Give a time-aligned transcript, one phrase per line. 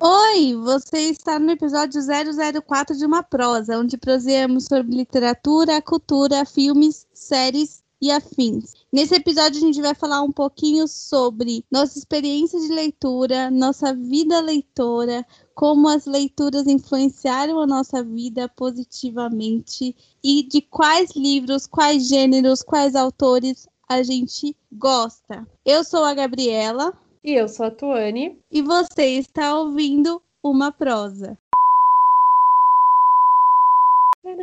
[0.00, 7.06] Oi, você está no episódio 004 de Uma Prosa, onde proseamos sobre literatura, cultura, filmes,
[7.12, 8.72] séries e afins.
[8.90, 14.40] Nesse episódio, a gente vai falar um pouquinho sobre nossa experiência de leitura, nossa vida
[14.40, 15.24] leitora,
[15.54, 22.96] como as leituras influenciaram a nossa vida positivamente e de quais livros, quais gêneros, quais
[22.96, 25.46] autores a gente gosta.
[25.64, 26.92] Eu sou a Gabriela.
[27.24, 28.38] E eu sou a Tuane.
[28.52, 31.38] E você está ouvindo uma prosa.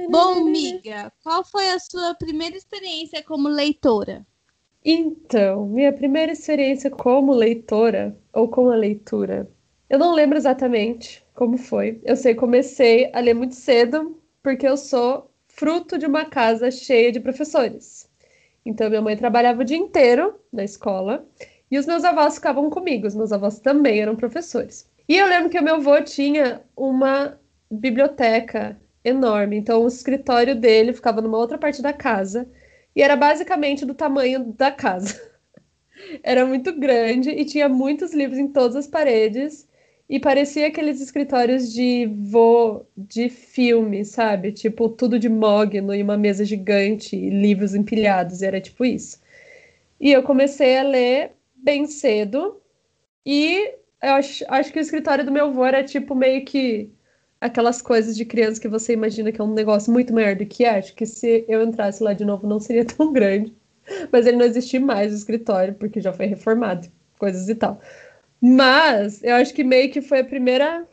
[0.09, 4.25] Bom, miga, qual foi a sua primeira experiência como leitora?
[4.83, 9.47] Então, minha primeira experiência como leitora, ou com a leitura,
[9.87, 12.01] eu não lembro exatamente como foi.
[12.03, 17.11] Eu sei, comecei a ler muito cedo, porque eu sou fruto de uma casa cheia
[17.11, 18.09] de professores.
[18.65, 21.23] Então, minha mãe trabalhava o dia inteiro na escola
[21.71, 24.87] e os meus avós ficavam comigo, os meus avós também eram professores.
[25.07, 27.39] E eu lembro que o meu avô tinha uma
[27.71, 32.47] biblioteca enorme, então o escritório dele ficava numa outra parte da casa
[32.95, 35.19] e era basicamente do tamanho da casa.
[36.21, 39.67] era muito grande e tinha muitos livros em todas as paredes
[40.09, 44.51] e parecia aqueles escritórios de vô de filme, sabe?
[44.51, 49.21] Tipo, tudo de mogno e uma mesa gigante e livros empilhados, e era tipo isso.
[49.97, 51.31] E eu comecei a ler
[51.61, 52.61] bem cedo.
[53.25, 56.91] E eu acho, acho que o escritório do meu avô era tipo meio que
[57.39, 60.63] aquelas coisas de criança que você imagina que é um negócio muito maior do que
[60.65, 60.77] é.
[60.77, 63.53] Acho que se eu entrasse lá de novo não seria tão grande.
[64.11, 66.87] Mas ele não existe mais o escritório, porque já foi reformado,
[67.17, 67.81] coisas e tal.
[68.39, 70.87] Mas eu acho que meio que foi a primeira.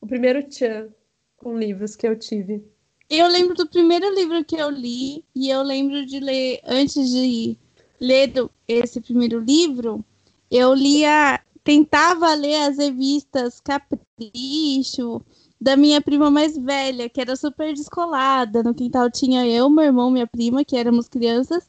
[0.00, 0.88] O primeiro tchan
[1.36, 2.64] com livros que eu tive.
[3.10, 7.58] Eu lembro do primeiro livro que eu li, e eu lembro de ler antes de
[8.02, 10.04] lendo esse primeiro livro,
[10.50, 15.22] eu lia, tentava ler as revistas Capricho
[15.60, 18.64] da minha prima mais velha, que era super descolada.
[18.64, 21.64] No quintal tinha eu, meu irmão, minha prima, que éramos crianças,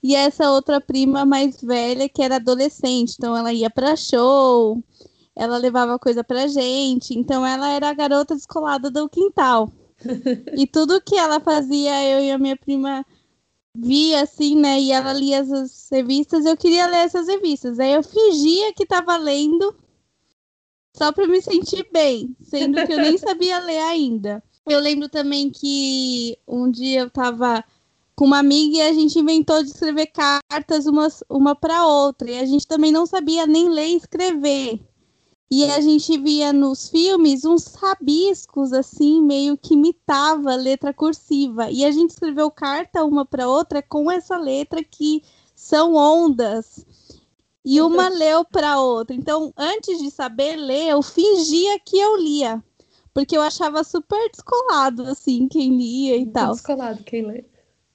[0.00, 3.16] e essa outra prima mais velha, que era adolescente.
[3.18, 4.80] Então ela ia para show,
[5.34, 7.18] ela levava coisa pra gente.
[7.18, 9.72] Então ela era a garota descolada do quintal.
[10.56, 13.04] e tudo que ela fazia, eu e a minha prima
[13.74, 14.80] via assim, né?
[14.80, 17.78] E ela lia essas revistas, eu queria ler essas revistas.
[17.78, 19.74] Aí eu fingia que estava lendo
[20.94, 24.42] só para me sentir bem, sendo que eu nem sabia ler ainda.
[24.66, 27.64] Eu lembro também que um dia eu estava
[28.14, 32.30] com uma amiga e a gente inventou de escrever cartas uma, uma para outra.
[32.30, 34.80] E a gente também não sabia nem ler e escrever.
[35.54, 41.70] E a gente via nos filmes uns rabiscos, assim, meio que imitava letra cursiva.
[41.70, 45.22] E a gente escreveu carta uma para outra com essa letra que
[45.54, 46.86] são ondas.
[47.62, 49.14] E uma leu para outra.
[49.14, 52.64] Então, antes de saber ler, eu fingia que eu lia.
[53.12, 56.52] Porque eu achava super descolado, assim, quem lia e tal.
[56.52, 57.44] Descolado quem lê.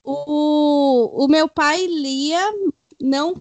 [0.04, 2.54] O, o meu pai lia,
[3.02, 3.34] não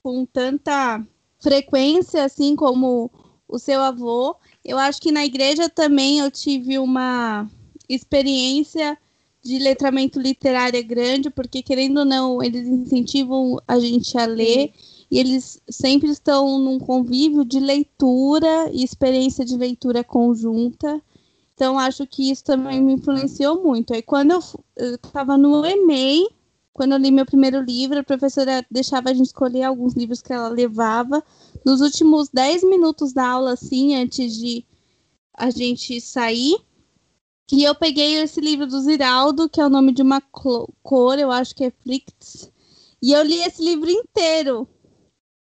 [0.00, 1.04] com tanta
[1.40, 3.10] frequência, assim, como
[3.48, 4.36] o seu avô.
[4.64, 7.48] Eu acho que na igreja também eu tive uma
[7.88, 8.98] experiência
[9.42, 14.72] de letramento literário grande, porque querendo ou não, eles incentivam a gente a ler
[15.10, 21.00] e eles sempre estão num convívio de leitura e experiência de leitura conjunta.
[21.54, 23.94] Então acho que isso também me influenciou muito.
[23.94, 26.28] Aí quando eu estava no EMEI,
[26.78, 30.32] quando eu li meu primeiro livro, a professora deixava a gente escolher alguns livros que
[30.32, 31.24] ela levava.
[31.66, 34.64] Nos últimos 10 minutos da aula, assim, antes de
[35.34, 36.56] a gente sair,
[37.50, 41.32] e eu peguei esse livro do Ziraldo, que é o nome de uma cor, eu
[41.32, 42.48] acho que é Flix,
[43.02, 44.68] e eu li esse livro inteiro.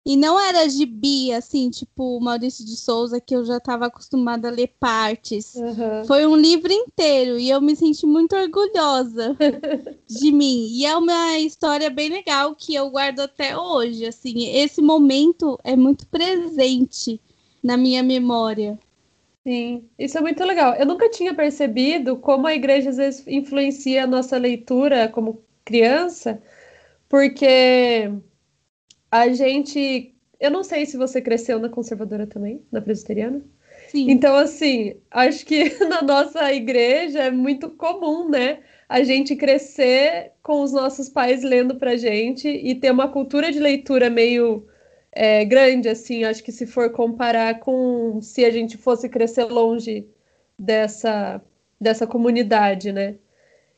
[0.06, 4.50] E não era gibi, assim, tipo Maurício de Souza, que eu já estava acostumada a
[4.50, 5.54] ler partes.
[5.54, 6.04] Uhum.
[6.06, 9.34] Foi um livro inteiro e eu me senti muito orgulhosa
[10.06, 10.69] de mim.
[10.70, 14.04] E é uma história bem legal que eu guardo até hoje.
[14.04, 17.19] Assim, esse momento é muito presente
[17.62, 18.78] na minha memória.
[19.43, 20.75] Sim, isso é muito legal.
[20.75, 26.43] Eu nunca tinha percebido como a igreja às vezes influencia a nossa leitura como criança,
[27.08, 28.11] porque
[29.14, 30.12] a gente.
[30.40, 33.40] Eu não sei se você cresceu na conservadora também, na presbiteriana.
[33.87, 34.11] Sim.
[34.11, 38.58] Então, assim, acho que na nossa igreja é muito comum, né?
[38.88, 43.61] A gente crescer com os nossos pais lendo pra gente e ter uma cultura de
[43.61, 44.66] leitura meio
[45.12, 46.25] é, grande, assim.
[46.25, 50.08] Acho que se for comparar com se a gente fosse crescer longe
[50.58, 51.40] dessa,
[51.81, 53.14] dessa comunidade, né?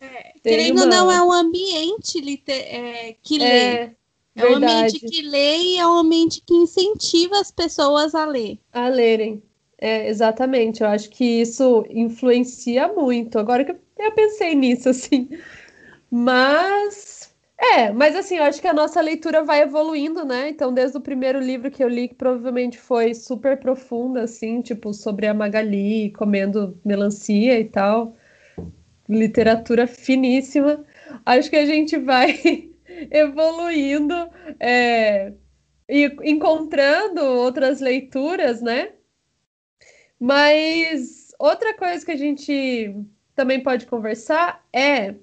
[0.00, 0.97] É, querendo ou uma...
[0.97, 2.56] não, é um ambiente liter...
[2.56, 3.94] é, que é,
[4.37, 8.59] É um ambiente que lê e é um ambiente que incentiva as pessoas a ler.
[8.73, 9.43] A lerem.
[9.79, 13.38] É, exatamente, eu acho que isso influencia muito.
[13.38, 15.29] Agora que eu pensei nisso, assim.
[16.11, 17.35] Mas.
[17.59, 20.50] É, mas assim, eu acho que a nossa leitura vai evoluindo, né?
[20.50, 24.93] Então, desde o primeiro livro que eu li, que provavelmente foi super profunda, assim, tipo,
[24.93, 28.15] sobre a Magali comendo melancia e tal,
[29.09, 30.85] literatura finíssima.
[31.25, 32.71] Acho que a gente vai
[33.11, 34.15] evoluindo
[34.59, 35.33] é,
[35.89, 38.93] e encontrando outras leituras, né?
[40.19, 42.97] Mas outra coisa que a gente
[43.35, 45.15] também pode conversar é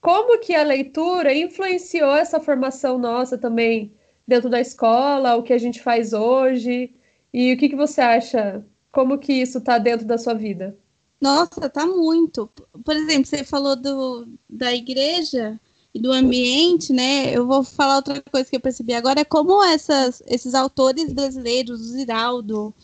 [0.00, 3.94] como que a leitura influenciou essa formação nossa também
[4.26, 6.94] dentro da escola, o que a gente faz hoje,
[7.32, 8.64] e o que, que você acha?
[8.92, 10.76] Como que isso está dentro da sua vida?
[11.20, 12.48] Nossa, tá muito.
[12.84, 15.58] Por exemplo, você falou do, da igreja
[15.94, 17.30] e do ambiente, né?
[17.32, 21.80] Eu vou falar outra coisa que eu percebi agora, é como essas, esses autores brasileiros,
[21.80, 22.74] o Ziraldo,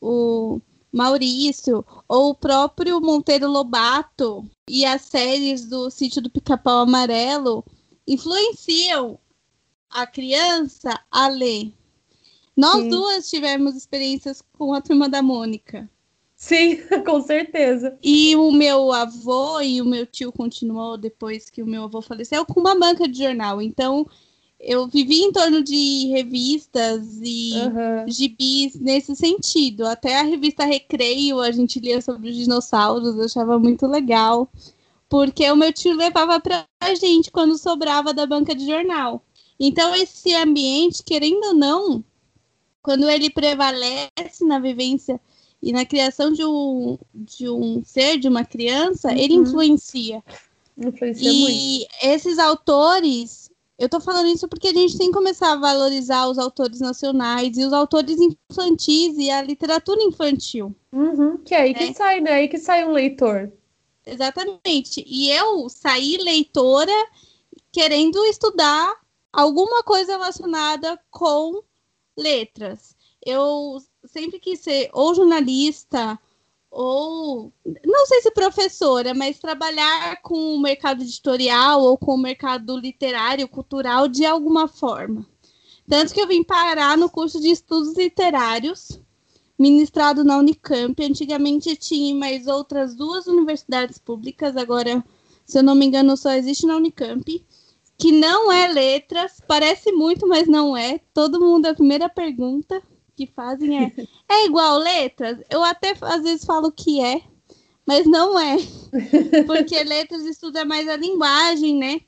[0.00, 0.60] o
[0.92, 7.64] Maurício, ou o próprio Monteiro Lobato e as séries do Sítio do Pica-Pau Amarelo
[8.06, 9.18] influenciam
[9.90, 11.72] a criança a ler.
[12.56, 12.88] Nós Sim.
[12.88, 15.90] duas tivemos experiências com a turma da Mônica.
[16.46, 17.98] Sim, com certeza.
[18.00, 22.46] E o meu avô e o meu tio continuou depois que o meu avô faleceu
[22.46, 23.60] com uma banca de jornal.
[23.60, 24.06] Então,
[24.60, 28.08] eu vivi em torno de revistas e uhum.
[28.08, 29.88] gibis nesse sentido.
[29.88, 34.48] Até a revista Recreio a gente lia sobre os dinossauros, eu achava muito legal.
[35.08, 39.20] Porque o meu tio levava para a gente quando sobrava da banca de jornal.
[39.58, 42.04] Então, esse ambiente, querendo ou não,
[42.80, 45.20] quando ele prevalece na vivência
[45.62, 49.16] e na criação de um, de um ser, de uma criança, uhum.
[49.16, 50.22] ele influencia.
[50.76, 51.88] Influencia e muito.
[52.02, 53.46] esses autores
[53.78, 57.58] eu tô falando isso porque a gente tem que começar a valorizar os autores nacionais
[57.58, 60.74] e os autores infantis e a literatura infantil.
[60.90, 61.92] Uhum, que é aí que né?
[61.92, 62.32] sai, né?
[62.32, 63.52] Aí que sai um leitor.
[64.06, 65.04] Exatamente.
[65.06, 66.92] E eu saí leitora
[67.70, 68.94] querendo estudar
[69.30, 71.62] alguma coisa relacionada com
[72.16, 72.96] letras.
[73.24, 73.76] Eu
[74.06, 76.18] sempre quis ser ou jornalista
[76.70, 77.52] ou
[77.86, 83.48] não sei se professora, mas trabalhar com o mercado editorial ou com o mercado literário,
[83.48, 85.26] cultural de alguma forma.
[85.88, 89.00] Tanto que eu vim parar no curso de estudos literários,
[89.58, 91.02] ministrado na Unicamp.
[91.02, 95.02] Antigamente tinha mais outras duas universidades públicas, agora,
[95.46, 97.42] se eu não me engano, só existe na Unicamp,
[97.96, 101.00] que não é letras, parece muito, mas não é.
[101.14, 102.82] Todo mundo, a primeira pergunta
[103.16, 103.92] que fazem é
[104.28, 105.38] é igual letras?
[105.48, 107.22] Eu até às vezes falo que é,
[107.86, 108.56] mas não é.
[109.46, 112.00] Porque letras estuda mais a linguagem, né?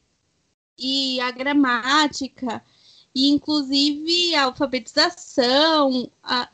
[0.78, 2.62] E a gramática,
[3.14, 6.48] e inclusive a alfabetização, a,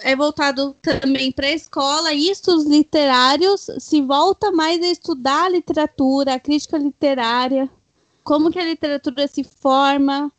[0.00, 2.12] é voltado também para a escola.
[2.12, 7.68] E estudos literários se volta mais a estudar a literatura, a crítica literária,
[8.22, 10.32] como que a literatura se forma,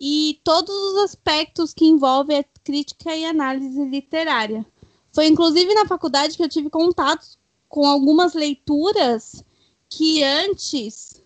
[0.00, 4.64] e todos os aspectos que envolvem a crítica e análise literária.
[5.12, 7.26] Foi inclusive na faculdade que eu tive contato
[7.68, 9.42] com algumas leituras
[9.88, 11.22] que antes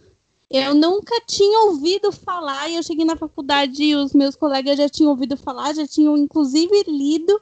[0.52, 4.88] eu nunca tinha ouvido falar e eu cheguei na faculdade e os meus colegas já
[4.88, 7.40] tinham ouvido falar, já tinham inclusive lido.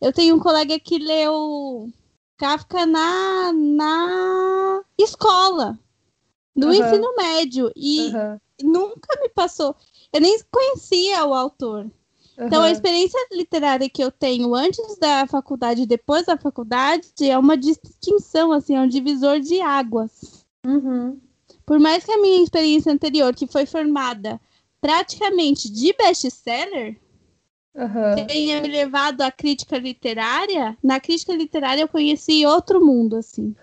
[0.00, 1.88] Eu tenho um colega que leu
[2.36, 5.78] Kafka na, na escola,
[6.56, 6.72] do uhum.
[6.72, 8.40] ensino médio, e uhum.
[8.64, 9.76] nunca me passou.
[10.12, 11.90] Eu nem conhecia o autor.
[12.36, 12.46] Uhum.
[12.46, 17.38] Então, a experiência literária que eu tenho antes da faculdade e depois da faculdade é
[17.38, 20.44] uma distinção, assim, é um divisor de águas.
[20.66, 21.20] Uhum.
[21.64, 24.40] Por mais que a minha experiência anterior, que foi formada
[24.80, 26.98] praticamente de best-seller,
[27.74, 28.26] uhum.
[28.26, 33.54] tenha me levado à crítica literária, na crítica literária eu conheci outro mundo, assim.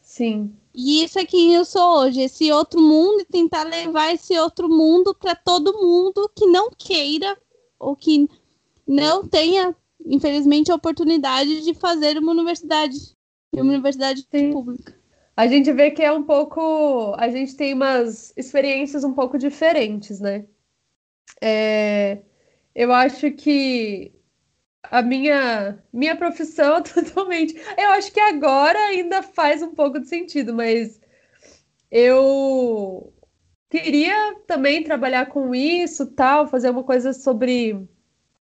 [0.00, 0.54] Sim.
[0.74, 4.68] E isso é quem eu sou hoje, esse outro mundo e tentar levar esse outro
[4.68, 7.38] mundo para todo mundo que não queira
[7.78, 8.28] ou que
[8.86, 12.96] não tenha, infelizmente, a oportunidade de fazer uma universidade,
[13.52, 14.52] uma universidade Sim.
[14.52, 14.98] pública.
[15.36, 20.20] A gente vê que é um pouco, a gente tem umas experiências um pouco diferentes,
[20.20, 20.44] né?
[21.40, 22.18] É,
[22.74, 24.13] eu acho que
[24.90, 27.54] a minha minha profissão totalmente.
[27.76, 31.00] Eu acho que agora ainda faz um pouco de sentido, mas
[31.90, 33.12] eu
[33.70, 37.88] queria também trabalhar com isso, tal, fazer uma coisa sobre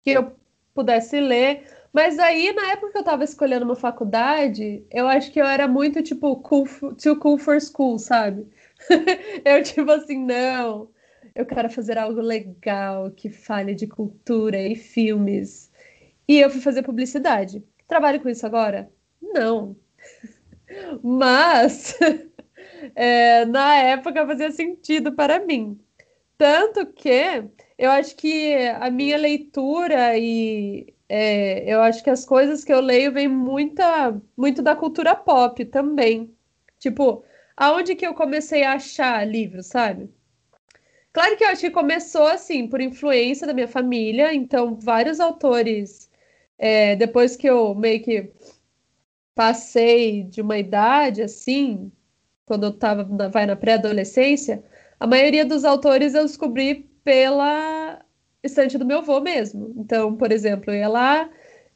[0.04, 0.32] que eu
[0.74, 1.66] pudesse ler.
[1.92, 5.66] Mas aí, na época que eu estava escolhendo uma faculdade, eu acho que eu era
[5.66, 6.66] muito, tipo, cool,
[7.02, 8.46] too cool for school, sabe?
[9.44, 10.88] eu, tipo assim, não,
[11.34, 15.69] eu quero fazer algo legal, que fale de cultura e filmes.
[16.30, 17.60] E eu fui fazer publicidade.
[17.88, 18.88] trabalho com isso agora?
[19.20, 19.74] Não.
[21.02, 21.98] Mas
[22.94, 25.80] é, na época fazia sentido para mim.
[26.38, 27.42] Tanto que
[27.76, 32.80] eu acho que a minha leitura e é, eu acho que as coisas que eu
[32.80, 36.32] leio vêm muita, muito da cultura pop também.
[36.78, 37.24] Tipo,
[37.56, 40.08] aonde que eu comecei a achar livros, sabe?
[41.12, 46.09] Claro que eu acho que começou assim, por influência da minha família, então vários autores,
[46.60, 48.30] é, depois que eu meio que
[49.34, 51.90] passei de uma idade assim,
[52.44, 54.62] quando eu tava na, vai na pré-adolescência,
[54.98, 58.04] a maioria dos autores eu descobri pela
[58.42, 59.72] estante do meu avô mesmo.
[59.78, 61.30] Então, por exemplo, eu ia lá,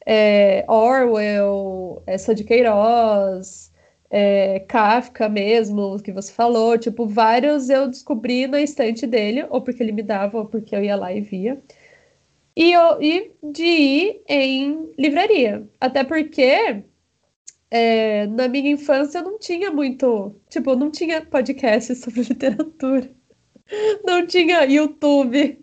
[0.05, 3.71] é, Orwell, essa de Queiroz,
[4.11, 9.81] é, Kafka mesmo, que você falou, tipo, vários eu descobri na estante dele, ou porque
[9.81, 11.59] ele me dava, ou porque eu ia lá e via.
[12.55, 15.67] E, e de ir em livraria.
[15.79, 16.83] Até porque
[17.69, 20.35] é, na minha infância não tinha muito.
[20.49, 23.09] Tipo, não tinha podcast sobre literatura.
[24.05, 25.59] Não tinha YouTube.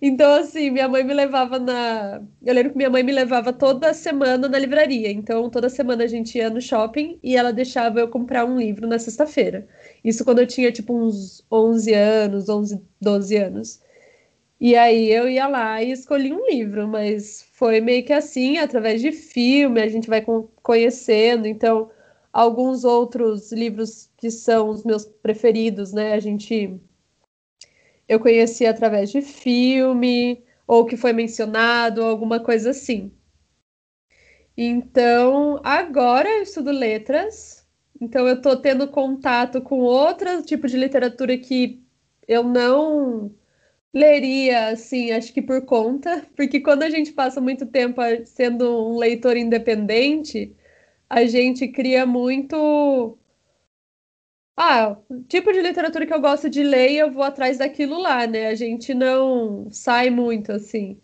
[0.00, 2.22] Então, assim, minha mãe me levava na.
[2.42, 5.10] Eu lembro que minha mãe me levava toda semana na livraria.
[5.10, 8.86] Então, toda semana a gente ia no shopping e ela deixava eu comprar um livro
[8.86, 9.66] na sexta-feira.
[10.04, 13.82] Isso quando eu tinha, tipo, uns 11 anos, 11, 12 anos.
[14.64, 19.00] E aí eu ia lá e escolhi um livro, mas foi meio que assim, através
[19.02, 20.24] de filme, a gente vai
[20.62, 21.48] conhecendo.
[21.48, 21.90] Então,
[22.32, 26.12] alguns outros livros que são os meus preferidos, né?
[26.12, 26.80] A gente
[28.08, 33.12] eu conheci através de filme, ou que foi mencionado, alguma coisa assim.
[34.56, 37.66] Então, agora eu estudo letras,
[38.00, 41.82] então eu estou tendo contato com outro tipo de literatura que
[42.28, 43.34] eu não
[43.92, 48.98] leria, assim, acho que por conta, porque quando a gente passa muito tempo sendo um
[48.98, 50.54] leitor independente,
[51.08, 53.18] a gente cria muito.
[54.56, 54.96] Ah,
[55.28, 58.48] tipo de literatura que eu gosto de ler, eu vou atrás daquilo lá, né?
[58.48, 61.00] A gente não sai muito assim.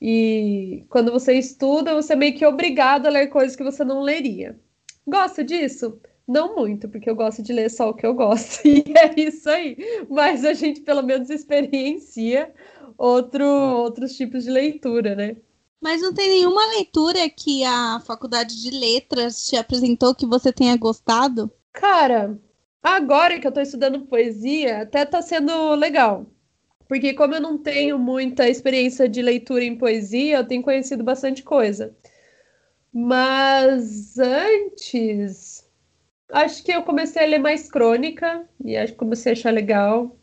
[0.00, 4.02] E quando você estuda, você é meio que obrigado a ler coisas que você não
[4.02, 4.58] leria.
[5.06, 6.00] Gosta disso?
[6.26, 9.48] Não muito, porque eu gosto de ler só o que eu gosto, e é isso
[9.50, 9.76] aí.
[10.08, 12.52] Mas a gente pelo menos experiencia
[12.96, 15.36] outro, outros tipos de leitura, né?
[15.80, 20.76] Mas não tem nenhuma leitura que a faculdade de letras te apresentou que você tenha
[20.76, 21.50] gostado?
[21.72, 22.38] Cara,
[22.82, 26.26] agora que eu tô estudando poesia, até tá sendo legal.
[26.86, 31.42] Porque como eu não tenho muita experiência de leitura em poesia, eu tenho conhecido bastante
[31.42, 31.96] coisa.
[32.92, 35.59] Mas antes,
[36.32, 40.16] acho que eu comecei a ler mais crônica e acho que comecei a achar legal.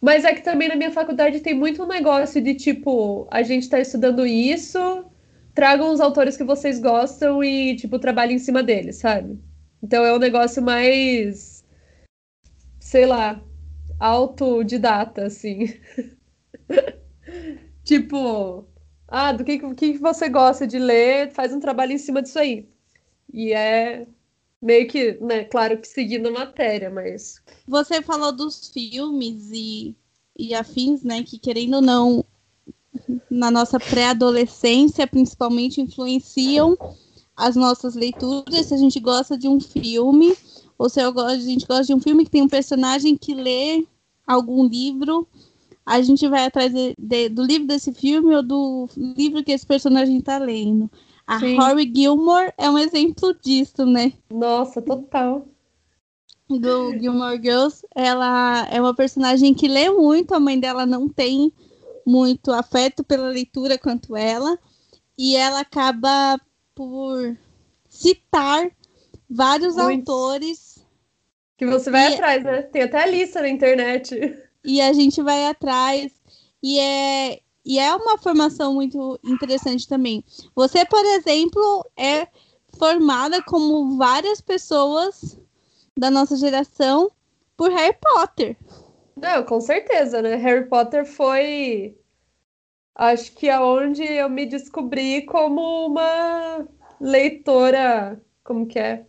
[0.00, 3.80] Mas é que também na minha faculdade tem muito negócio de tipo, a gente está
[3.80, 5.06] estudando isso,
[5.54, 9.38] tragam os autores que vocês gostam e, tipo, trabalhem em cima deles, sabe?
[9.82, 11.64] Então é um negócio mais,
[12.80, 13.40] sei lá,
[13.98, 15.74] autodidata, assim.
[17.84, 18.66] tipo,
[19.08, 22.68] ah, do que, que você gosta de ler, faz um trabalho em cima disso aí.
[23.32, 24.06] E é
[24.64, 27.36] meio que, né, claro que seguindo a matéria, mas.
[27.68, 29.94] Você falou dos filmes e,
[30.36, 32.24] e afins, né, que querendo ou não,
[33.30, 36.76] na nossa pré-adolescência, principalmente, influenciam
[37.36, 38.66] as nossas leituras.
[38.66, 40.34] Se a gente gosta de um filme,
[40.78, 43.86] ou se a gente gosta de um filme que tem um personagem que lê
[44.26, 45.28] algum livro,
[45.84, 49.66] a gente vai atrás de, de, do livro desse filme ou do livro que esse
[49.66, 50.90] personagem está lendo.
[51.26, 51.56] A Sim.
[51.56, 54.12] Rory Gilmore é um exemplo disso, né?
[54.30, 55.46] Nossa, total.
[56.48, 61.50] Do Gilmore Girls, ela é uma personagem que lê muito, a mãe dela não tem
[62.06, 64.58] muito afeto pela leitura quanto ela,
[65.16, 66.38] e ela acaba
[66.74, 67.34] por
[67.88, 68.70] citar
[69.30, 70.14] vários Muitos.
[70.14, 70.86] autores.
[71.56, 72.14] Que você vai e...
[72.14, 72.62] atrás, né?
[72.62, 74.38] Tem até a lista na internet.
[74.62, 76.12] E a gente vai atrás.
[76.62, 80.24] E é, e é uma formação muito interessante também.
[80.54, 82.28] Você, por exemplo, é
[82.78, 85.38] formada como várias pessoas
[85.96, 87.10] da nossa geração
[87.56, 88.56] por Harry Potter.
[89.16, 90.34] Não, com certeza, né?
[90.36, 91.96] Harry Potter foi
[92.94, 96.66] acho que aonde eu me descobri como uma
[97.00, 99.06] leitora, como que é?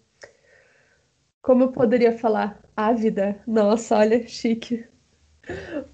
[1.41, 2.63] Como eu poderia falar?
[2.75, 3.41] Ávida.
[3.47, 4.87] Nossa, olha, chique.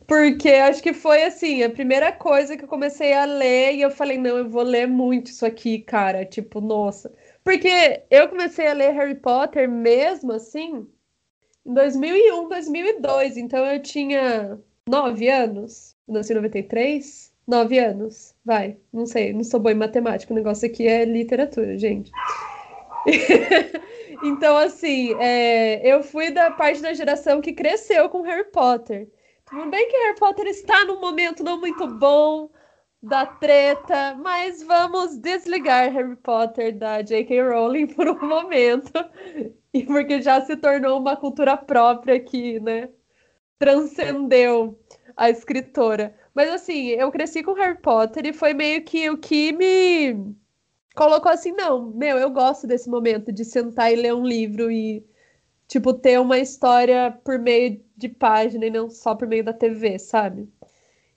[0.07, 3.91] Porque acho que foi assim, a primeira coisa que eu comecei a ler e eu
[3.91, 6.25] falei, não, eu vou ler muito isso aqui, cara.
[6.25, 7.11] Tipo, nossa.
[7.43, 10.87] Porque eu comecei a ler Harry Potter mesmo assim
[11.65, 13.37] em 2001, 2002.
[13.37, 15.95] Então eu tinha nove anos.
[16.07, 17.31] Nasci em 93.
[17.47, 18.35] Nove anos.
[18.45, 18.77] Vai.
[18.91, 20.33] Não sei, não sou boa em matemática.
[20.33, 22.11] O negócio aqui é literatura, gente.
[24.23, 29.07] então, assim, é, eu fui da parte da geração que cresceu com Harry Potter.
[29.51, 32.49] Tudo bem que Harry Potter está num momento não muito bom
[33.03, 37.49] da treta, mas vamos desligar Harry Potter da J.K.
[37.49, 38.93] Rowling por um momento,
[39.73, 42.87] e porque já se tornou uma cultura própria que, né,
[43.59, 44.79] transcendeu
[45.17, 46.15] a escritora.
[46.33, 50.33] Mas assim, eu cresci com Harry Potter e foi meio que o que me
[50.95, 55.05] colocou assim, não, meu, eu gosto desse momento de sentar e ler um livro e
[55.71, 59.97] tipo ter uma história por meio de página e não só por meio da TV,
[59.99, 60.49] sabe?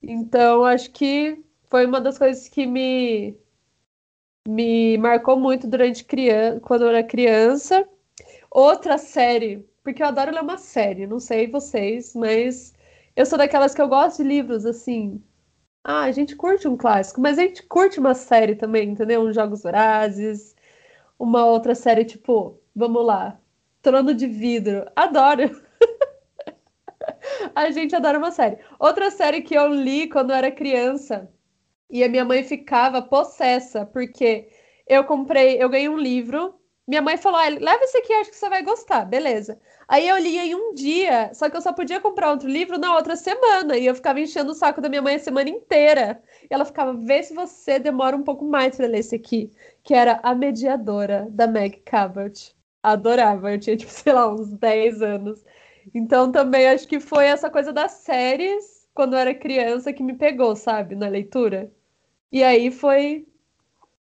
[0.03, 3.37] Então, acho que foi uma das coisas que me
[4.47, 7.89] me marcou muito durante criança, quando eu era criança.
[8.51, 12.75] Outra série, porque eu adoro ler uma série, não sei vocês, mas
[13.17, 15.23] eu sou daquelas que eu gosto de livros assim.
[15.85, 19.23] Ah, a gente curte um clássico, mas a gente curte uma série também, entendeu?
[19.23, 20.55] Uns Jogos Vorazes,
[21.19, 23.41] uma outra série tipo, vamos lá,
[23.85, 24.91] Trono de Vidro.
[24.97, 25.61] Adoro!
[27.55, 28.57] a gente adora uma série.
[28.81, 31.31] Outra série que eu li quando eu era criança
[31.91, 34.49] e a minha mãe ficava possessa, porque
[34.89, 36.55] eu comprei, eu ganhei um livro.
[36.89, 39.61] Minha mãe falou: ah, leva esse aqui, acho que você vai gostar, beleza.
[39.87, 42.97] Aí eu li em um dia, só que eu só podia comprar outro livro na
[42.97, 43.77] outra semana.
[43.77, 46.23] E eu ficava enchendo o saco da minha mãe a semana inteira.
[46.45, 49.53] E ela ficava, vê se você demora um pouco mais para ler esse aqui.
[49.83, 52.55] Que era A Mediadora, da Meg Cabot.
[52.85, 55.43] Adorava, eu tinha, tipo, sei lá, uns 10 anos.
[55.95, 60.13] Então também acho que foi essa coisa das séries, quando eu era criança, que me
[60.13, 61.73] pegou, sabe, na leitura.
[62.31, 63.27] E aí foi.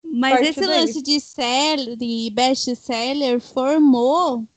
[0.02, 0.82] Mas esse daí.
[0.82, 4.48] lance de série, best-seller, formou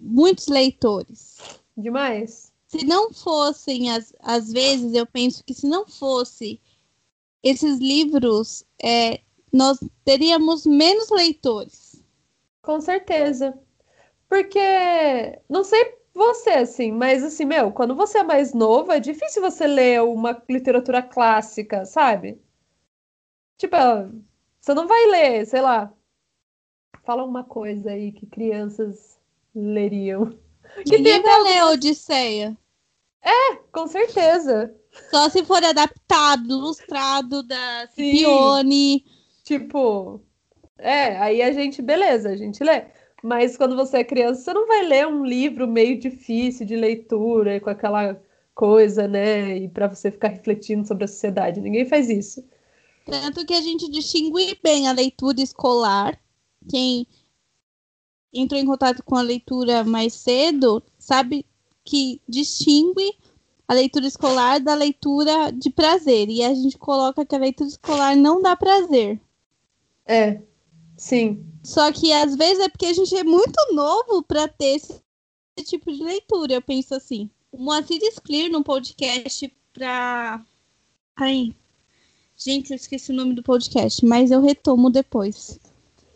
[0.00, 1.36] muitos leitores.
[1.76, 2.50] Demais.
[2.66, 6.60] Se não fossem, às, às vezes, eu penso que se não fosse
[7.42, 9.20] esses livros, é,
[9.52, 11.89] nós teríamos menos leitores.
[12.62, 13.58] Com certeza.
[14.28, 14.60] Porque,
[15.48, 19.66] não sei você, assim, mas assim, meu, quando você é mais novo, é difícil você
[19.66, 22.40] ler uma literatura clássica, sabe?
[23.56, 23.76] Tipo,
[24.60, 25.92] você não vai ler, sei lá.
[27.04, 29.18] Fala uma coisa aí que crianças
[29.54, 30.38] leriam.
[30.86, 32.56] Que Ninguém vai ler Odisseia.
[33.20, 34.72] É, com certeza.
[35.10, 39.04] Só se for adaptado, ilustrado da Cione.
[39.42, 40.22] Tipo,
[40.82, 42.84] é, aí a gente, beleza, a gente lê.
[43.22, 47.60] Mas quando você é criança, você não vai ler um livro meio difícil de leitura,
[47.60, 48.20] com aquela
[48.54, 49.56] coisa, né?
[49.58, 51.60] E para você ficar refletindo sobre a sociedade.
[51.60, 52.44] Ninguém faz isso.
[53.04, 56.18] Tanto que a gente distingue bem a leitura escolar.
[56.68, 57.06] Quem
[58.32, 61.44] entrou em contato com a leitura mais cedo sabe
[61.84, 63.16] que distingue
[63.66, 66.28] a leitura escolar da leitura de prazer.
[66.28, 69.20] E a gente coloca que a leitura escolar não dá prazer.
[70.06, 70.40] É,
[71.00, 71.44] sim.
[71.62, 75.00] Só que às vezes é porque a gente é muito novo para ter esse,
[75.64, 77.30] tipo de leitura, eu penso assim.
[77.52, 80.42] O Moacir Scler, no podcast para.
[81.16, 81.54] Ai,
[82.42, 85.60] Gente, eu esqueci o nome do podcast, mas eu retomo depois.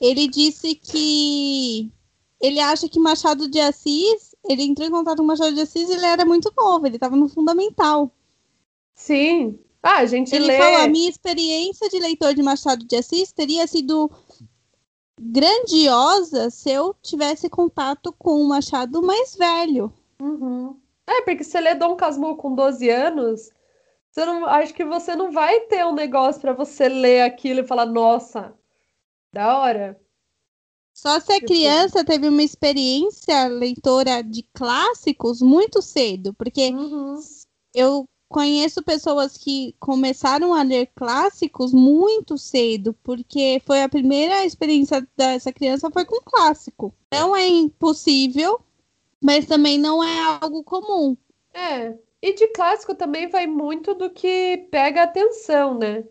[0.01, 1.92] Ele disse que
[2.40, 5.92] ele acha que Machado de Assis, ele entrou em contato com Machado de Assis e
[5.92, 8.11] ele era muito novo, ele estava no fundamental.
[8.94, 9.59] Sim.
[9.83, 10.57] Ah, a gente ele lê...
[10.57, 14.11] falou, a minha experiência de leitor de Machado de Assis teria sido
[15.20, 19.92] grandiosa se eu tivesse contato com o Machado mais velho.
[20.20, 20.79] Uhum.
[21.07, 23.50] É, porque você lê Dom Casmurro com 12 anos,
[24.11, 27.66] você não, acho que você não vai ter um negócio para você ler aquilo e
[27.66, 28.55] falar, nossa,
[29.33, 30.00] da hora.
[30.94, 37.18] Só se a criança teve uma experiência leitora de clássicos muito cedo, porque uhum.
[37.74, 45.06] eu conheço pessoas que começaram a ler clássicos muito cedo, porque foi a primeira experiência
[45.16, 46.94] dessa criança foi com clássico.
[47.12, 48.60] Não é impossível,
[49.22, 51.16] mas também não é algo comum.
[51.52, 56.04] É, e de clássico também vai muito do que pega atenção, né?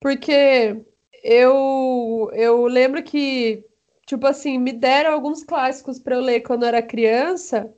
[0.00, 0.84] Porque
[1.22, 3.64] eu, eu lembro que,
[4.06, 7.72] tipo assim, me deram alguns clássicos para eu ler quando eu era criança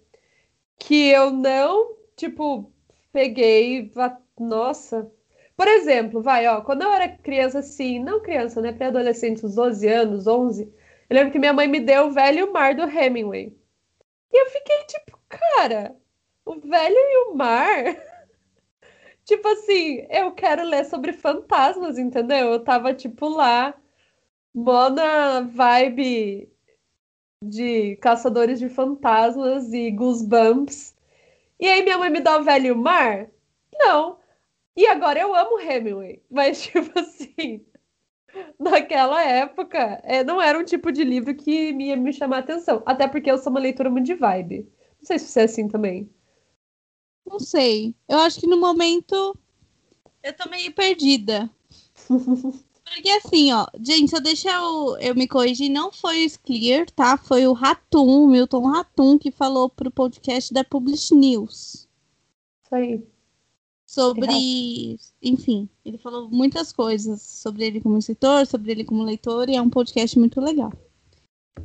[0.78, 2.72] que eu não, tipo,
[3.16, 3.90] peguei.
[4.38, 5.10] Nossa.
[5.56, 8.72] Por exemplo, vai, ó, quando eu era criança, assim, não criança, né?
[8.72, 10.64] Pré-adolescente, uns 12 anos, 11,
[11.08, 13.56] eu lembro que minha mãe me deu o Velho Mar do Hemingway.
[14.32, 15.96] E eu fiquei tipo, cara,
[16.44, 17.84] o velho e o mar.
[19.24, 22.48] tipo assim, eu quero ler sobre fantasmas, entendeu?
[22.52, 23.74] Eu tava, tipo, lá,
[24.54, 26.50] mona vibe
[27.42, 30.95] de caçadores de fantasmas e goosebumps.
[31.58, 33.30] E aí minha mãe me dá o velho mar?
[33.74, 34.18] Não.
[34.76, 37.64] E agora eu amo Hemingway, mas tipo assim,
[38.58, 42.40] naquela época, é, não era um tipo de livro que me ia me chamar a
[42.40, 42.82] atenção.
[42.86, 44.70] Até porque eu sou uma leitura muito de vibe.
[44.98, 46.10] Não sei se você é assim também.
[47.26, 47.94] Não sei.
[48.08, 49.36] Eu acho que no momento
[50.22, 51.48] eu tô meio perdida.
[52.86, 57.16] Porque assim, ó, gente, eu deixar eu, eu me corrigir, não foi o Clear, tá?
[57.16, 61.88] Foi o Ratum, o Milton Ratum, que falou pro podcast da Publish News.
[62.64, 63.06] Isso aí.
[63.84, 69.56] Sobre, enfim, ele falou muitas coisas sobre ele como escritor, sobre ele como leitor, e
[69.56, 70.72] é um podcast muito legal.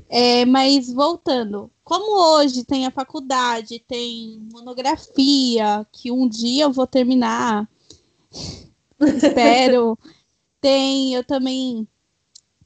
[0.09, 6.87] É, mas voltando, como hoje tem a faculdade, tem monografia, que um dia eu vou
[6.87, 7.69] terminar,
[8.99, 9.97] espero.
[10.61, 11.87] Tem, eu também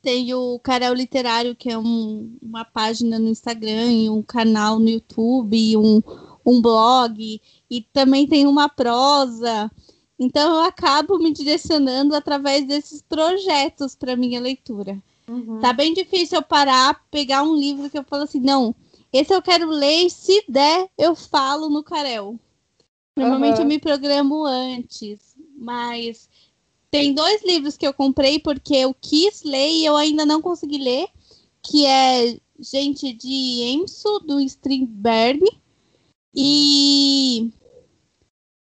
[0.01, 4.88] tenho o Carel Literário, que é um, uma página no Instagram, e um canal no
[4.88, 6.01] YouTube, e um,
[6.45, 9.71] um blog, e também tem uma prosa.
[10.19, 15.01] Então eu acabo me direcionando através desses projetos para minha leitura.
[15.27, 15.60] Uhum.
[15.60, 18.75] Tá bem difícil eu parar, pegar um livro que eu falo assim, não,
[19.12, 22.39] esse eu quero ler, e se der, eu falo no Carel.
[23.17, 23.62] Normalmente uhum.
[23.62, 26.29] eu me programo antes, mas
[26.91, 30.78] tem dois livros que eu comprei porque eu quis ler e eu ainda não consegui
[30.78, 31.08] ler,
[31.62, 35.41] que é Gente de Emso, do Strindberg,
[36.36, 37.52] e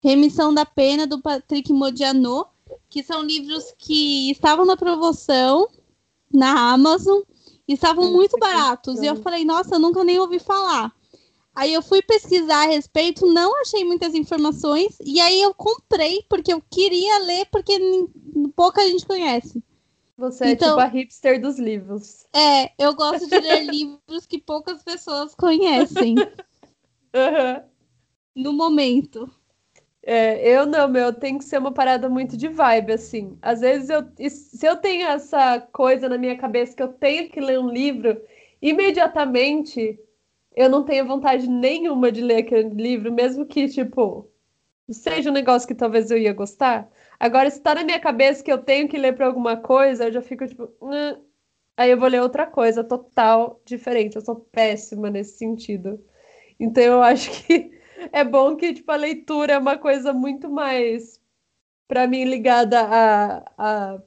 [0.02, 2.46] Remissão da Pena, do Patrick Modiano,
[2.88, 5.68] que são livros que estavam na promoção
[6.32, 7.20] na Amazon
[7.66, 9.00] e estavam muito baratos.
[9.00, 10.94] E eu falei, nossa, eu nunca nem ouvi falar.
[11.54, 16.52] Aí eu fui pesquisar a respeito, não achei muitas informações, e aí eu comprei porque
[16.52, 17.78] eu queria ler, porque
[18.56, 19.62] pouca gente conhece.
[20.16, 22.26] Você então, é tipo a hipster dos livros.
[22.32, 26.14] É, eu gosto de ler livros que poucas pessoas conhecem.
[27.14, 27.62] Uhum.
[28.34, 29.30] No momento.
[30.02, 33.38] É, eu não, meu, tem que ser uma parada muito de vibe, assim.
[33.40, 34.04] Às vezes eu.
[34.28, 38.20] Se eu tenho essa coisa na minha cabeça que eu tenho que ler um livro,
[38.60, 39.96] imediatamente
[40.54, 44.30] eu não tenho vontade nenhuma de ler aquele livro, mesmo que, tipo,
[44.90, 46.88] seja um negócio que talvez eu ia gostar.
[47.18, 50.12] Agora, se tá na minha cabeça que eu tenho que ler pra alguma coisa, eu
[50.12, 51.22] já fico, tipo, hum.
[51.76, 54.16] aí eu vou ler outra coisa total diferente.
[54.16, 56.04] Eu sou péssima nesse sentido.
[56.60, 57.72] Então, eu acho que
[58.12, 61.20] é bom que, tipo, a leitura é uma coisa muito mais,
[61.88, 64.02] para mim, ligada a, a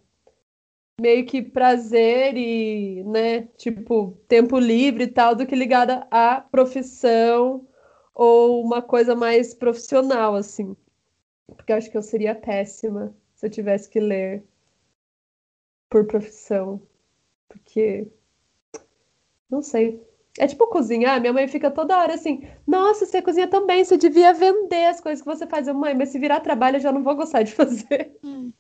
[0.99, 7.67] meio que prazer e, né, tipo, tempo livre e tal, do que ligada à profissão
[8.13, 10.75] ou uma coisa mais profissional, assim.
[11.55, 14.43] Porque eu acho que eu seria péssima se eu tivesse que ler
[15.89, 16.81] por profissão.
[17.47, 18.07] Porque.
[19.49, 20.01] Não sei.
[20.39, 23.97] É tipo cozinhar, minha mãe fica toda hora assim: Nossa, você cozinha tão bem, você
[23.97, 25.67] devia vender as coisas que você faz.
[25.67, 28.17] Eu, mãe, mas se virar trabalho eu já não vou gostar de fazer.
[28.23, 28.51] Hum.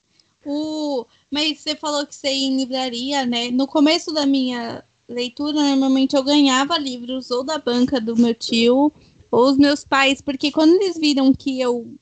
[0.45, 1.05] O...
[1.31, 3.51] Mas você falou que você ia em livraria, né?
[3.51, 8.91] No começo da minha leitura, normalmente eu ganhava livros ou da banca do meu tio
[9.31, 11.93] ou os meus pais, porque quando eles viram que eu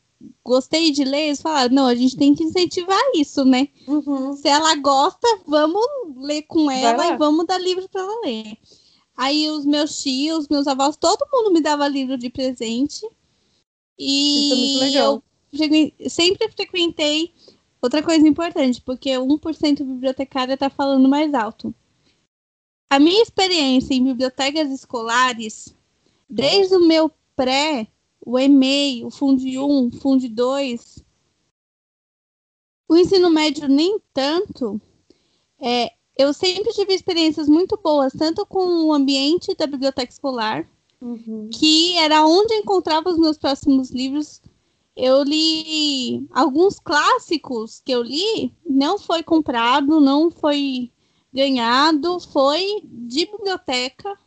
[0.43, 3.67] gostei de ler, eles falaram, não, a gente tem que incentivar isso, né?
[3.88, 4.34] Uhum.
[4.34, 5.86] Se ela gosta, vamos
[6.17, 8.58] ler com ela e vamos dar livro para ela ler.
[9.17, 13.08] Aí os meus tios, meus avós, todo mundo me dava livro de presente.
[13.98, 15.24] E isso é muito legal.
[16.00, 17.34] eu sempre frequentei
[17.86, 21.71] Outra coisa importante, porque 1% bibliotecária está falando mais alto.
[22.89, 25.71] A minha experiência em bibliotecas escolares,
[26.28, 27.88] desde o meu pré,
[28.26, 31.04] o EMEI, o Fundi 1, Fundi 2,
[32.89, 34.82] o ensino médio nem tanto,
[35.60, 40.67] é, eu sempre tive experiências muito boas, tanto com o ambiente da biblioteca escolar,
[41.00, 41.52] uhum.
[41.54, 44.41] que era onde eu encontrava os meus próximos livros,
[44.95, 50.89] eu li alguns clássicos que eu li, não foi comprado, não foi
[51.34, 54.17] ganhado, foi de biblioteca.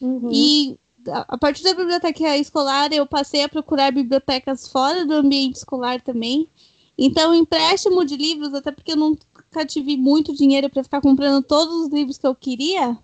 [0.00, 0.30] Uhum.
[0.32, 6.00] E a partir da biblioteca escolar, eu passei a procurar bibliotecas fora do ambiente escolar
[6.00, 6.48] também.
[6.96, 11.86] Então, empréstimo de livros, até porque eu nunca tive muito dinheiro para ficar comprando todos
[11.86, 12.98] os livros que eu queria.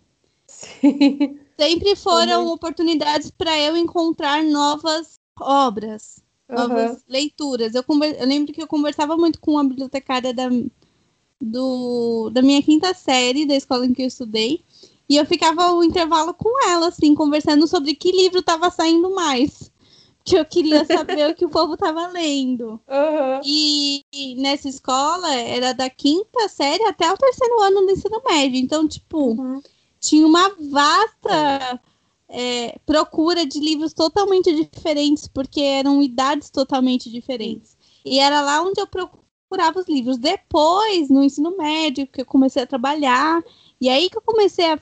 [0.47, 1.39] Sim.
[1.59, 6.99] Sempre foram oportunidades para eu encontrar novas obras novas uhum.
[7.09, 7.75] leituras.
[7.75, 8.21] Eu, conver...
[8.21, 10.49] eu lembro que eu conversava muito com a bibliotecária da,
[11.41, 14.65] do, da minha quinta série, da escola em que eu estudei,
[15.09, 19.71] e eu ficava o intervalo com ela, assim, conversando sobre que livro estava saindo mais.
[20.25, 22.81] Que eu queria saber o que o povo estava lendo.
[22.89, 23.41] Uhum.
[23.45, 28.59] E, e, nessa escola era da quinta série até o terceiro ano do ensino médio.
[28.59, 29.61] Então, tipo, uhum.
[30.01, 31.79] tinha uma vasta
[32.35, 37.77] é, procura de livros totalmente diferentes, porque eram idades totalmente diferentes.
[38.05, 40.19] E era lá onde eu procurava os livros.
[40.19, 43.43] Depois, no ensino médio, que eu comecei a trabalhar,
[43.81, 44.79] e aí que eu comecei a,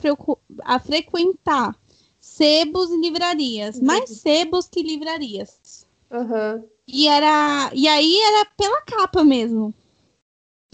[0.64, 1.76] a frequentar
[2.18, 3.84] sebos e livrarias, uhum.
[3.84, 5.86] mais sebos que livrarias.
[6.10, 6.64] Uhum.
[6.88, 9.74] E era e aí era pela capa mesmo.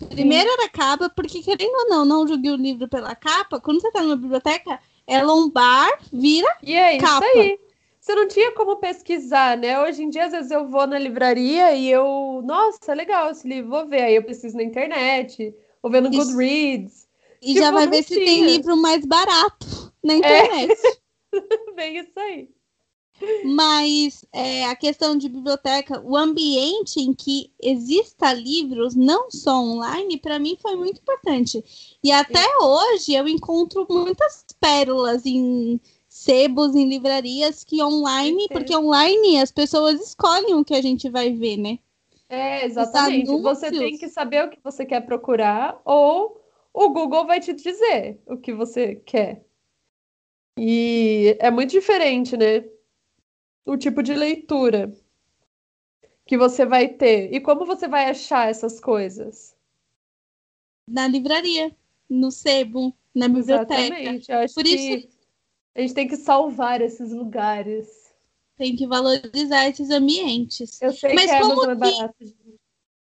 [0.08, 3.60] Primeiro era capa, porque querendo ou não, não joguei o livro pela capa.
[3.60, 7.26] Quando você tá numa biblioteca, é lombar, vira e é capa.
[7.26, 7.58] isso aí.
[7.98, 9.80] Você não tinha como pesquisar, né?
[9.82, 13.70] Hoje em dia, às vezes eu vou na livraria e eu, nossa, legal esse livro,
[13.70, 14.02] vou ver.
[14.02, 16.18] Aí eu preciso na internet, vou ver no isso.
[16.18, 17.08] Goodreads.
[17.42, 18.18] E tipo, já vai ver tinha.
[18.18, 20.16] se tem livro mais barato na é.
[20.16, 20.80] internet.
[21.34, 21.72] É.
[21.74, 22.48] Bem isso aí.
[23.44, 30.18] Mas é, a questão de biblioteca, o ambiente em que exista livros, não só online,
[30.18, 31.64] para mim foi muito importante.
[32.02, 32.62] E até Sim.
[32.62, 38.48] hoje eu encontro muitas pérolas em sebos, em livrarias, que online, Sim.
[38.48, 41.78] porque online as pessoas escolhem o que a gente vai ver, né?
[42.28, 43.30] É, exatamente.
[43.40, 46.40] Você tem que saber o que você quer procurar, ou
[46.74, 49.44] o Google vai te dizer o que você quer.
[50.58, 52.64] E é muito diferente, né?
[53.68, 54.90] O tipo de leitura
[56.24, 57.30] que você vai ter.
[57.34, 59.54] E como você vai achar essas coisas?
[60.88, 61.76] Na livraria,
[62.08, 63.74] no sebo, na biblioteca.
[63.74, 64.32] Exatamente.
[64.32, 65.08] Eu acho Por que isso...
[65.74, 68.10] a gente tem que salvar esses lugares.
[68.56, 70.80] Tem que valorizar esses ambientes.
[70.80, 72.14] Eu sei Mas que é como barato.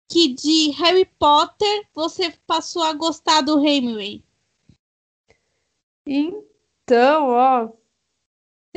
[0.09, 4.23] que de Harry Potter você passou a gostar do Hemingway?
[6.05, 7.84] Então, ó,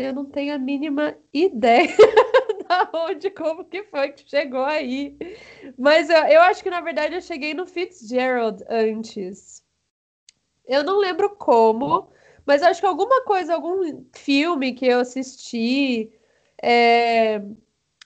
[0.01, 1.89] eu não tenho a mínima ideia
[2.69, 5.17] da onde, como que foi que chegou aí.
[5.77, 9.65] Mas eu, eu acho que, na verdade, eu cheguei no Fitzgerald antes.
[10.67, 12.09] Eu não lembro como,
[12.47, 16.13] mas acho que alguma coisa, algum filme que eu assisti,
[16.63, 17.43] é,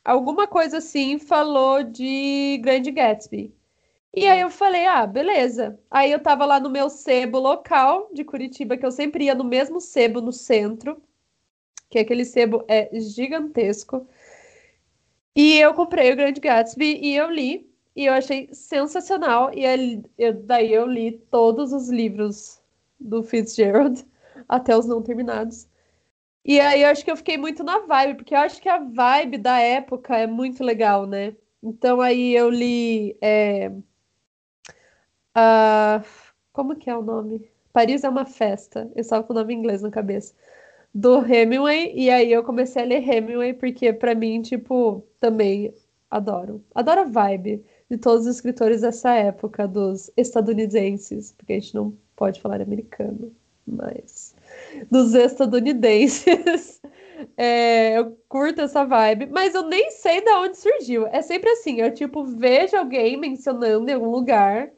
[0.04, 3.54] alguma coisa assim, falou de Grande Gatsby.
[4.14, 5.78] E aí eu falei, ah, beleza.
[5.90, 9.44] Aí eu tava lá no meu sebo local de Curitiba, que eu sempre ia no
[9.44, 11.02] mesmo sebo no centro,
[11.92, 14.08] que aquele sebo é gigantesco.
[15.36, 19.52] E eu comprei o Grande Gatsby e eu li, e eu achei sensacional.
[19.54, 22.60] E eu, daí eu li todos os livros
[22.98, 24.04] do Fitzgerald,
[24.48, 25.68] até os não terminados.
[26.44, 28.78] E aí eu acho que eu fiquei muito na vibe, porque eu acho que a
[28.78, 31.36] vibe da época é muito legal, né?
[31.62, 33.16] Então aí eu li.
[33.20, 33.70] É
[35.36, 36.04] Uh,
[36.52, 37.50] como que é o nome?
[37.72, 38.90] Paris é uma festa.
[38.94, 40.34] Eu estava com o nome em inglês na cabeça.
[40.94, 41.92] Do Hemingway.
[41.94, 45.74] E aí eu comecei a ler Hemingway, porque para mim, tipo, também
[46.10, 46.62] adoro.
[46.74, 51.96] Adoro a vibe de todos os escritores dessa época, dos estadunidenses, porque a gente não
[52.16, 53.34] pode falar americano,
[53.66, 54.34] mas
[54.90, 56.80] dos estadunidenses.
[57.36, 61.06] É, eu curto essa vibe, mas eu nem sei de onde surgiu.
[61.06, 64.72] É sempre assim, eu tipo vejo alguém mencionando em algum lugar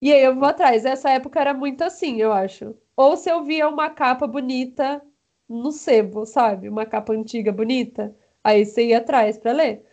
[0.00, 0.84] e aí eu vou atrás.
[0.84, 2.74] Essa época era muito assim, eu acho.
[2.96, 5.02] Ou se eu via uma capa bonita
[5.48, 6.68] no sebo, sabe?
[6.68, 9.84] Uma capa antiga bonita, aí você ia atrás para ler.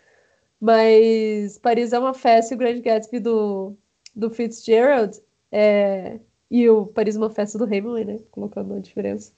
[0.59, 3.75] Mas Paris é uma festa e o Grand Gatsby do,
[4.15, 6.19] do Fitzgerald é...
[6.49, 8.19] e o Paris é uma festa do Hemingway, né?
[8.31, 9.33] Colocando a diferença.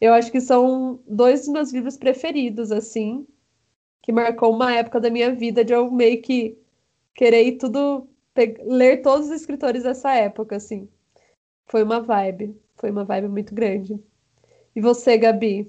[0.00, 3.26] Eu acho que são dois dos meus livros preferidos, assim,
[4.02, 6.58] que marcou uma época da minha vida de eu meio que
[7.14, 8.08] querer tudo
[8.64, 10.88] ler todos os escritores dessa época, assim.
[11.66, 12.60] Foi uma vibe.
[12.76, 14.00] Foi uma vibe muito grande.
[14.78, 15.68] E você, Gabi?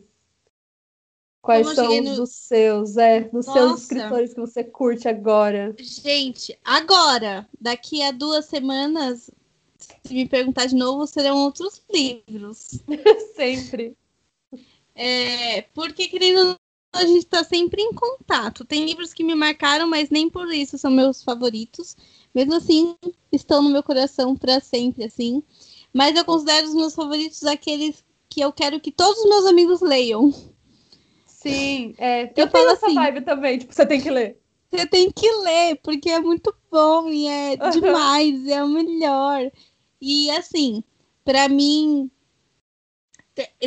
[1.42, 2.22] Quais Como são no...
[2.22, 5.76] os seus, é, nos seus escritores que você curte agora?
[5.80, 9.32] Gente, agora, daqui a duas semanas,
[10.06, 12.84] se me perguntar de novo, serão outros livros.
[13.36, 13.98] sempre.
[14.94, 16.56] É, porque, querendo
[16.94, 18.64] a gente está sempre em contato.
[18.64, 21.98] Tem livros que me marcaram, mas nem por isso são meus favoritos.
[22.32, 22.96] Mesmo assim,
[23.32, 25.42] estão no meu coração para sempre, assim.
[25.92, 29.82] Mas eu considero os meus favoritos aqueles que eu quero que todos os meus amigos
[29.82, 30.34] leiam.
[31.26, 32.26] Sim, é.
[32.36, 34.38] Eu, eu tenho essa assim, vibe também, tipo, você tem que ler.
[34.70, 37.70] Você tem que ler, porque é muito bom e é uhum.
[37.72, 39.52] demais, é o melhor.
[40.00, 40.84] E assim,
[41.26, 42.10] para mim,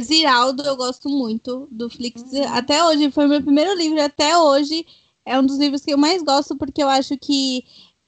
[0.00, 2.22] Ziraldo eu gosto muito do Flix.
[2.22, 2.48] Uhum.
[2.48, 4.86] Até hoje, foi meu primeiro livro, até hoje
[5.24, 7.64] é um dos livros que eu mais gosto, porque eu acho que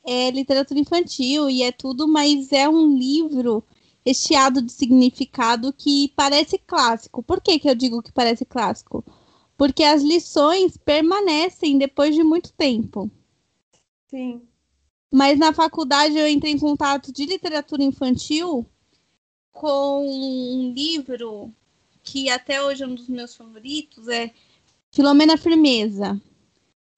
[0.06, 3.64] é literatura infantil e é tudo, mas é um livro
[4.04, 7.22] recheado de significado que parece clássico.
[7.22, 9.04] Por que, que eu digo que parece clássico?
[9.56, 13.10] Porque as lições permanecem depois de muito tempo.
[14.08, 14.42] Sim.
[15.10, 18.66] Mas na faculdade eu entrei em contato de literatura infantil
[19.52, 21.52] com um livro
[22.02, 24.30] que até hoje é um dos meus favoritos, é
[24.90, 26.20] Filomena Firmeza.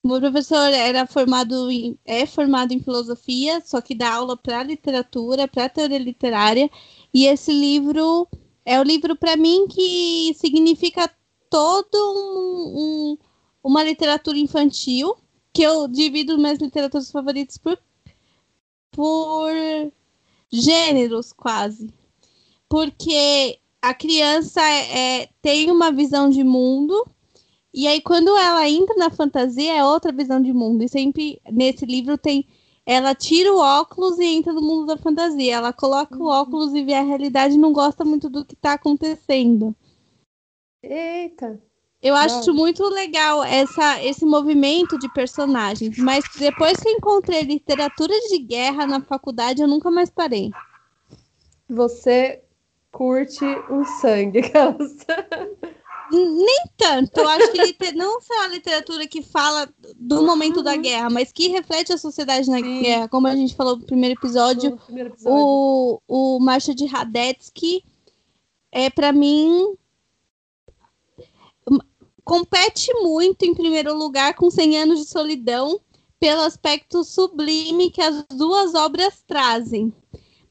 [0.07, 5.47] Meu professor era formado em, é formado em filosofia, só que dá aula para literatura,
[5.47, 6.69] para teoria literária.
[7.13, 8.27] E esse livro
[8.65, 11.09] é o livro para mim que significa
[11.49, 13.17] todo um, um,
[13.63, 15.15] uma literatura infantil,
[15.53, 17.79] que eu divido minhas literaturas favoritas por,
[18.91, 19.51] por
[20.51, 21.93] gêneros, quase.
[22.69, 27.05] Porque a criança é, é, tem uma visão de mundo,
[27.77, 30.83] e aí quando ela entra na fantasia é outra visão de mundo.
[30.83, 32.47] E sempre nesse livro tem.
[32.83, 35.57] Ela tira o óculos e entra no mundo da fantasia.
[35.57, 36.23] Ela coloca uhum.
[36.23, 39.75] o óculos e vê a realidade e não gosta muito do que está acontecendo.
[40.81, 41.61] Eita!
[42.01, 48.39] Eu acho muito legal essa, esse movimento de personagens, mas depois que encontrei literatura de
[48.39, 50.49] guerra na faculdade, eu nunca mais parei.
[51.69, 52.41] Você
[52.91, 54.97] curte um sangue, aquelas.
[56.11, 57.19] Nem tanto.
[57.19, 60.63] Eu acho que não só a literatura que fala do momento uhum.
[60.63, 62.81] da guerra, mas que reflete a sociedade na Sim.
[62.81, 63.07] guerra.
[63.07, 65.35] Como a gente falou no primeiro episódio, no primeiro episódio.
[65.35, 67.83] o, o Marcha de Radetzky
[68.71, 69.75] é, para mim,
[72.23, 75.79] compete muito, em primeiro lugar, com 100 anos de solidão,
[76.19, 79.93] pelo aspecto sublime que as duas obras trazem.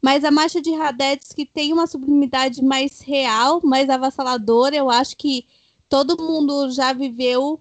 [0.00, 4.76] Mas a Marcha de Radetzky tem uma sublimidade mais real, mais avassaladora.
[4.76, 5.46] Eu acho que
[5.88, 7.60] todo mundo já viveu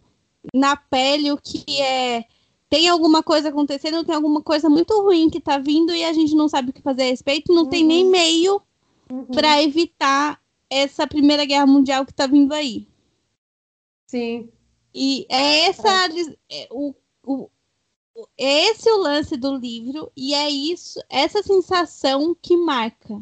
[0.54, 2.26] na pele o que é.
[2.69, 6.36] Tem alguma coisa acontecendo, tem alguma coisa muito ruim que está vindo e a gente
[6.36, 7.69] não sabe o que fazer a respeito, não uhum.
[7.69, 8.12] tem nem uhum.
[8.12, 8.62] meio
[9.10, 9.26] uhum.
[9.26, 12.88] para evitar essa Primeira Guerra Mundial que está vindo aí.
[14.08, 14.50] Sim.
[14.93, 16.08] E é essa
[16.50, 16.67] é.
[16.71, 16.93] o,
[17.24, 17.50] o,
[18.38, 23.21] é esse o lance do livro e é isso, essa sensação que marca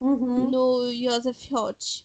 [0.00, 0.50] uhum.
[0.50, 2.04] no Joseph Roth.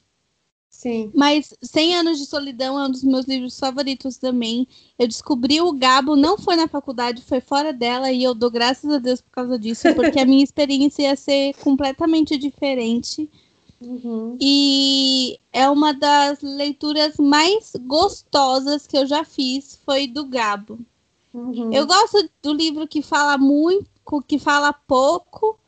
[0.70, 1.10] Sim.
[1.16, 4.68] Mas 100 Anos de Solidão é um dos meus livros favoritos também.
[5.00, 8.92] Eu descobri o Gabo, não foi na faculdade, foi fora dela, e eu dou graças
[8.92, 13.30] a Deus por causa disso, porque a minha experiência ia ser completamente diferente.
[13.80, 14.38] Uhum.
[14.42, 20.80] E é uma das leituras mais gostosas que eu já fiz, foi do Gabo.
[21.36, 21.74] Uhum.
[21.74, 23.90] Eu gosto do livro que fala muito,
[24.26, 25.60] que fala pouco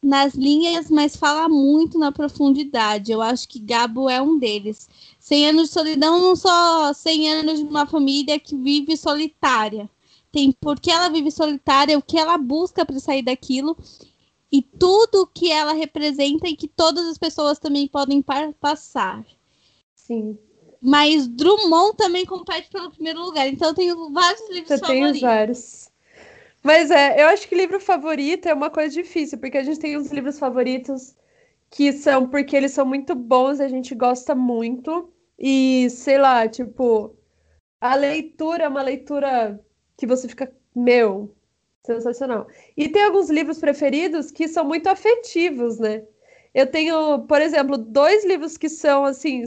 [0.00, 3.10] nas linhas, mas fala muito na profundidade.
[3.10, 4.88] Eu acho que Gabo é um deles.
[5.18, 9.90] 100 anos de solidão não só 100 anos de uma família que vive solitária.
[10.30, 13.76] Tem por que ela vive solitária, o que ela busca para sair daquilo
[14.52, 18.22] e tudo que ela representa e que todas as pessoas também podem
[18.60, 19.26] passar.
[19.92, 20.38] Sim.
[20.86, 23.48] Mas Drummond também compete pelo primeiro lugar.
[23.48, 25.12] Então eu tenho vários livros Você favoritos.
[25.12, 25.90] Tem vários.
[26.62, 29.96] Mas é, eu acho que livro favorito é uma coisa difícil, porque a gente tem
[29.96, 31.16] uns livros favoritos
[31.70, 35.12] que são porque eles são muito bons, a gente gosta muito.
[35.36, 37.16] E, sei lá, tipo,
[37.80, 39.60] a leitura é uma leitura
[39.96, 41.34] que você fica, meu,
[41.86, 42.48] Sensacional.
[42.76, 46.02] E tem alguns livros preferidos que são muito afetivos, né?
[46.52, 49.44] Eu tenho, por exemplo, dois livros que são, assim,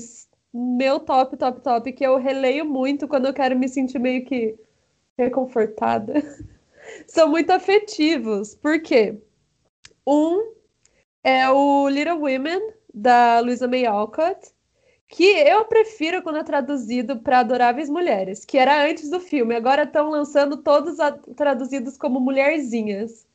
[0.53, 4.57] meu top, top, top, que eu releio muito quando eu quero me sentir meio que
[5.17, 6.13] reconfortada.
[7.07, 8.55] são muito afetivos.
[8.55, 9.17] Por quê?
[10.05, 10.53] Um
[11.23, 14.51] é o Little Women, da Louisa May Alcott,
[15.07, 19.55] que eu prefiro quando é traduzido para Adoráveis Mulheres, que era antes do filme.
[19.55, 20.97] Agora estão lançando todos
[21.35, 23.27] traduzidos como Mulherzinhas.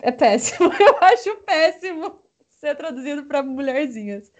[0.00, 4.30] É péssimo, eu acho péssimo ser traduzido para Mulherzinhas.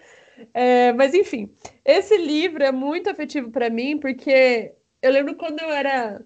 [0.53, 1.51] É, mas enfim,
[1.83, 6.23] esse livro é muito afetivo para mim, porque eu lembro quando eu era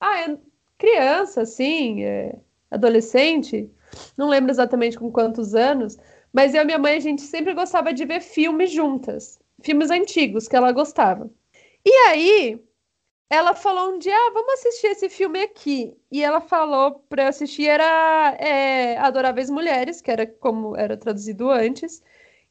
[0.00, 0.40] ah, eu...
[0.78, 2.38] criança, assim, é...
[2.70, 3.70] adolescente,
[4.16, 5.96] não lembro exatamente com quantos anos,
[6.32, 9.38] mas eu e minha mãe, a gente sempre gostava de ver filmes juntas.
[9.62, 11.30] Filmes antigos que ela gostava.
[11.84, 12.60] E aí,
[13.28, 15.96] ela falou um dia, ah, vamos assistir esse filme aqui.
[16.10, 21.50] E ela falou para eu assistir, era é, Adoráveis Mulheres, que era como era traduzido
[21.50, 22.02] antes,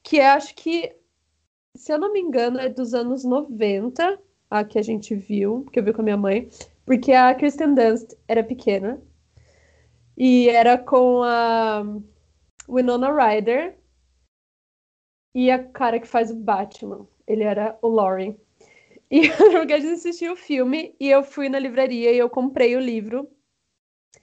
[0.03, 0.95] que é, acho que,
[1.75, 5.79] se eu não me engano, é dos anos 90, a que a gente viu, que
[5.79, 6.49] eu vi com a minha mãe,
[6.85, 9.01] porque a Kristen Dunst era pequena.
[10.17, 11.83] E era com a
[12.67, 13.77] Winona Ryder
[15.33, 17.07] e a cara que faz o Batman.
[17.27, 18.35] Ele era o Lauren.
[19.09, 22.17] E eu lembro que a gente assistiu o filme e eu fui na livraria e
[22.17, 23.29] eu comprei o livro.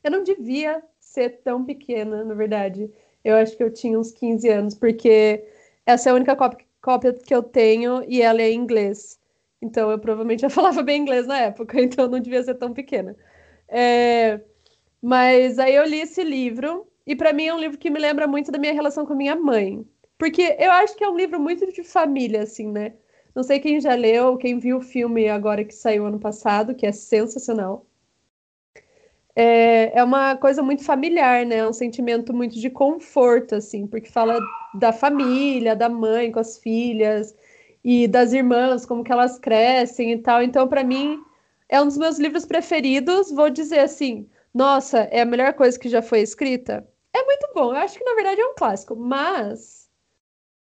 [0.03, 2.91] Eu não devia ser tão pequena, na verdade.
[3.24, 5.45] Eu acho que eu tinha uns 15 anos, porque
[5.87, 9.18] essa é a única cópia, que eu tenho e ela é em inglês.
[9.62, 13.16] Então eu provavelmente já falava bem inglês na época, então não devia ser tão pequena.
[13.68, 14.41] É...
[15.03, 18.26] Mas aí eu li esse livro e para mim é um livro que me lembra
[18.26, 19.87] muito da minha relação com minha mãe.
[20.18, 22.95] Porque eu acho que é um livro muito de família, assim, né?
[23.34, 26.87] Não sei quem já leu, quem viu o filme agora que saiu ano passado, que
[26.87, 27.86] é sensacional.
[29.37, 31.57] É, é uma coisa muito familiar, né?
[31.57, 34.41] É um sentimento muito de conforto, assim, porque fala
[34.74, 37.37] da família, da mãe com as filhas
[37.84, 40.43] e das irmãs, como que elas crescem e tal.
[40.43, 41.22] Então, para mim,
[41.68, 43.30] é um dos meus livros preferidos.
[43.30, 46.89] Vou dizer assim, nossa, é a melhor coisa que já foi escrita.
[47.14, 47.74] É muito bom.
[47.74, 49.91] Eu acho que na verdade é um clássico, mas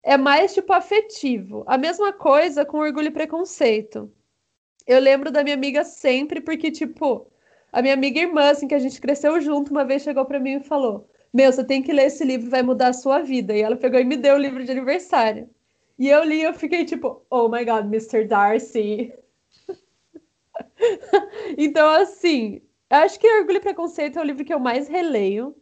[0.03, 1.63] é mais tipo afetivo.
[1.67, 4.11] A mesma coisa com Orgulho e Preconceito.
[4.87, 7.31] Eu lembro da minha amiga sempre porque tipo
[7.71, 10.55] a minha amiga irmã, assim, que a gente cresceu junto, uma vez chegou para mim
[10.55, 13.55] e falou: Meu, você tem que ler esse livro, vai mudar a sua vida.
[13.55, 15.49] E ela pegou e me deu o livro de aniversário.
[15.99, 18.25] E eu li e eu fiquei tipo, oh my god, Mr.
[18.25, 19.13] Darcy.
[21.57, 25.55] então, assim, acho que Orgulho e Preconceito é o livro que eu mais releio.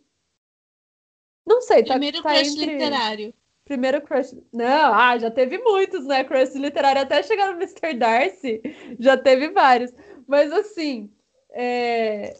[1.45, 2.65] Não sei, tá, Primeiro tá crush entre...
[2.65, 3.33] literário.
[3.63, 4.35] Primeiro crush.
[4.51, 6.23] Não, ah, já teve muitos, né?
[6.23, 7.01] Crush literário.
[7.01, 7.93] Até chegar no Mr.
[7.93, 8.61] Darcy,
[8.99, 9.93] já teve vários.
[10.27, 11.09] Mas, assim,
[11.55, 12.35] é,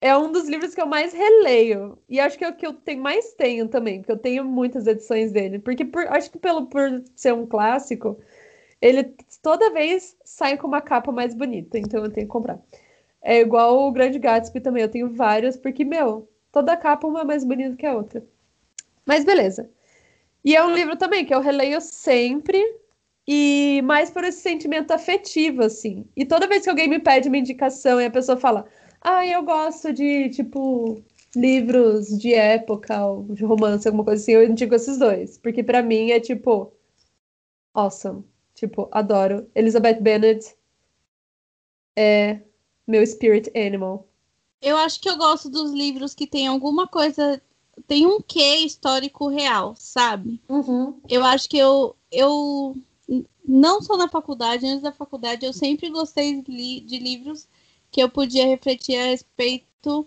[0.00, 1.98] é um dos livros que eu mais releio.
[2.08, 4.86] E acho que é o que eu tenho, mais tenho também, porque eu tenho muitas
[4.86, 5.58] edições dele.
[5.58, 8.18] Porque por, acho que pelo, por ser um clássico,
[8.80, 12.60] ele toda vez sai com uma capa mais bonita, então eu tenho que comprar.
[13.22, 17.24] É igual o Grande Gatsby também, eu tenho vários, porque, meu, toda capa uma é
[17.24, 18.24] mais bonita que a outra.
[19.06, 19.70] Mas beleza.
[20.44, 22.60] E é um livro também que eu releio sempre,
[23.26, 26.04] e mais por esse sentimento afetivo, assim.
[26.16, 28.66] E toda vez que alguém me pede uma indicação e a pessoa fala,
[29.00, 31.02] ah, eu gosto de, tipo,
[31.34, 35.38] livros de época ou de romance, alguma coisa assim, eu indico esses dois.
[35.38, 36.72] Porque para mim é, tipo,
[37.74, 38.24] awesome.
[38.54, 39.48] Tipo, adoro.
[39.54, 40.56] Elizabeth Bennet
[41.96, 42.40] é
[42.86, 44.06] meu spirit animal.
[44.60, 47.40] Eu acho que eu gosto dos livros que tem alguma coisa.
[47.86, 50.40] Tem um quê histórico real, sabe?
[50.48, 51.00] Uhum.
[51.08, 52.76] Eu acho que eu, eu
[53.46, 57.48] não só na faculdade, antes da faculdade, eu sempre gostei de livros
[57.90, 60.06] que eu podia refletir a respeito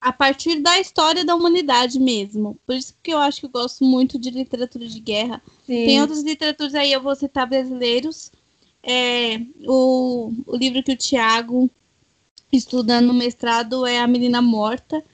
[0.00, 2.58] a partir da história da humanidade mesmo.
[2.66, 5.40] Por isso que eu acho que eu gosto muito de literatura de guerra.
[5.64, 5.86] Sim.
[5.86, 8.32] Tem outras literaturas aí, eu vou citar brasileiros.
[8.82, 11.70] É, o, o livro que o Tiago
[12.52, 15.04] estuda no mestrado é A Menina Morta.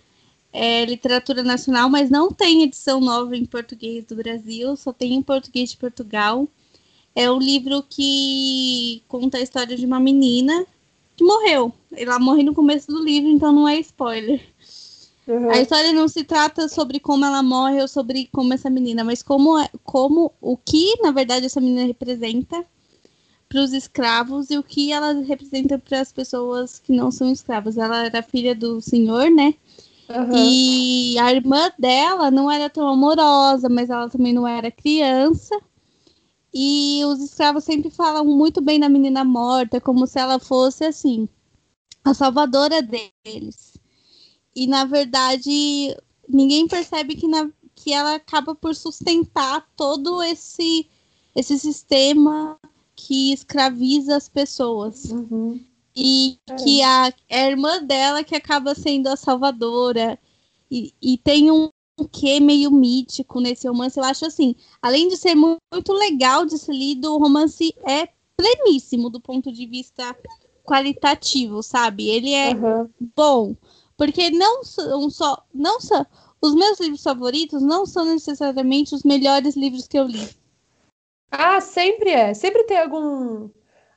[0.50, 5.22] É literatura nacional, mas não tem edição nova em português do Brasil, só tem em
[5.22, 6.48] português de Portugal.
[7.18, 10.64] É um livro que conta a história de uma menina
[11.16, 11.72] que morreu.
[11.90, 14.40] Ela morre no começo do livro, então não é spoiler.
[15.26, 15.50] Uhum.
[15.50, 19.20] A história não se trata sobre como ela morre ou sobre como essa menina, mas
[19.20, 22.64] como, é, como o que, na verdade, essa menina representa
[23.48, 27.76] para os escravos e o que ela representa para as pessoas que não são escravas.
[27.76, 29.54] Ela era filha do senhor, né?
[30.08, 30.36] Uhum.
[30.36, 35.60] E a irmã dela não era tão amorosa, mas ela também não era criança.
[36.52, 41.28] E os escravos sempre falam muito bem da menina morta, como se ela fosse assim,
[42.04, 43.78] a salvadora deles.
[44.56, 45.96] E na verdade,
[46.28, 50.88] ninguém percebe que, na, que ela acaba por sustentar todo esse,
[51.34, 52.58] esse sistema
[52.96, 55.04] que escraviza as pessoas.
[55.10, 55.60] Uhum.
[55.94, 56.54] E é.
[56.56, 60.18] que a, a irmã dela que acaba sendo a salvadora.
[60.70, 63.98] E, e tem um, um quê meio mítico nesse romance.
[63.98, 69.10] Eu acho assim, além de ser muito legal de ser lido, o romance é pleníssimo
[69.10, 70.16] do ponto de vista
[70.64, 72.08] qualitativo, sabe?
[72.08, 72.88] Ele é uhum.
[73.16, 73.56] bom,
[73.96, 76.06] porque não são só, não são
[76.40, 80.28] os meus livros favoritos não são necessariamente os melhores livros que eu li.
[81.30, 82.32] Ah, sempre é.
[82.32, 83.50] Sempre tem algum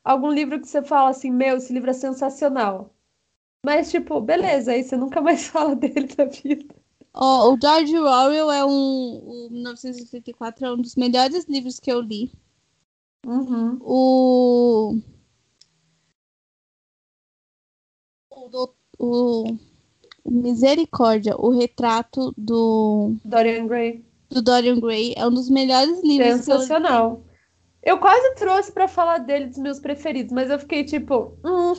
[0.04, 2.94] algum livro que você fala assim, meu, esse livro é sensacional.
[3.64, 6.76] Mas tipo, beleza, aí você nunca mais fala dele na vida.
[7.14, 8.70] Oh, o George Orwell é um.
[8.70, 12.32] O 1984 é um dos melhores livros que eu li.
[13.26, 13.78] Uhum.
[13.82, 14.98] O.
[18.30, 19.58] O, o,
[20.24, 23.16] o Misericórdia, o retrato do.
[23.26, 24.06] Dorian Gray.
[24.30, 26.46] Do Dorian Gray é um dos melhores livros.
[26.46, 27.24] Sensacional.
[27.84, 31.38] Eu, eu quase trouxe para falar dele dos meus preferidos, mas eu fiquei tipo.
[31.44, 31.74] Hum.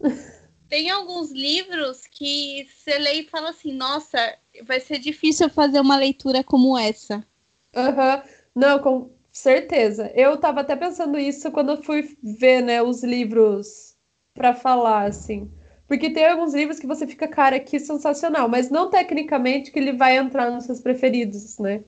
[0.76, 4.18] tem alguns livros que você lê e fala assim, nossa,
[4.62, 7.26] vai ser difícil fazer uma leitura como essa.
[7.74, 8.22] Aham, uhum.
[8.54, 10.12] não, com certeza.
[10.14, 13.96] Eu tava até pensando isso quando eu fui ver, né, os livros
[14.34, 15.50] para falar, assim.
[15.88, 19.94] Porque tem alguns livros que você fica, cara, que sensacional, mas não tecnicamente que ele
[19.94, 21.82] vai entrar nos seus preferidos, né?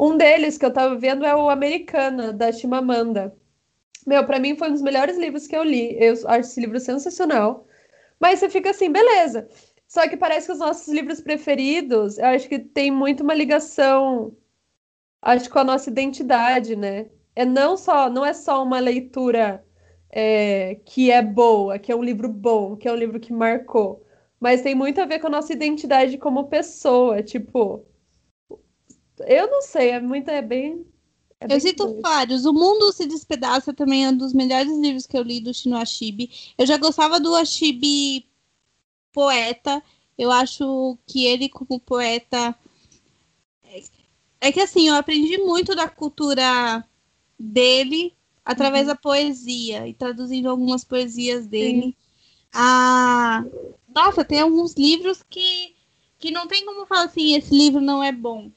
[0.00, 3.32] Um deles que eu tava vendo é o Americana, da Chimamanda.
[4.04, 5.96] Meu, para mim foi um dos melhores livros que eu li.
[5.96, 7.68] Eu acho esse livro sensacional.
[8.20, 9.48] Mas você fica assim, beleza.
[9.88, 14.36] Só que parece que os nossos livros preferidos, eu acho que tem muito uma ligação,
[15.22, 17.10] acho com a nossa identidade, né?
[17.34, 19.64] É não só, não é só uma leitura
[20.10, 24.04] é, que é boa, que é um livro bom, que é um livro que marcou.
[24.40, 27.22] mas tem muito a ver com a nossa identidade como pessoa.
[27.22, 27.86] Tipo,
[29.26, 30.86] eu não sei, é muito, é bem.
[31.40, 32.00] É eu cito doido.
[32.00, 32.44] vários.
[32.46, 35.76] O Mundo se Despedaça também é um dos melhores livros que eu li do Shino
[35.76, 36.30] Ashibi.
[36.56, 38.26] Eu já gostava do Ashibi
[39.12, 39.82] poeta.
[40.16, 42.56] Eu acho que ele, como poeta.
[43.62, 43.82] É,
[44.40, 46.84] é que assim, eu aprendi muito da cultura
[47.38, 48.14] dele
[48.44, 48.94] através uhum.
[48.94, 51.82] da poesia e traduzindo algumas poesias dele.
[51.82, 51.94] Sim.
[52.52, 53.44] Ah,
[53.94, 55.74] nossa, tem alguns livros que,
[56.18, 58.50] que não tem como falar assim, esse livro não é bom.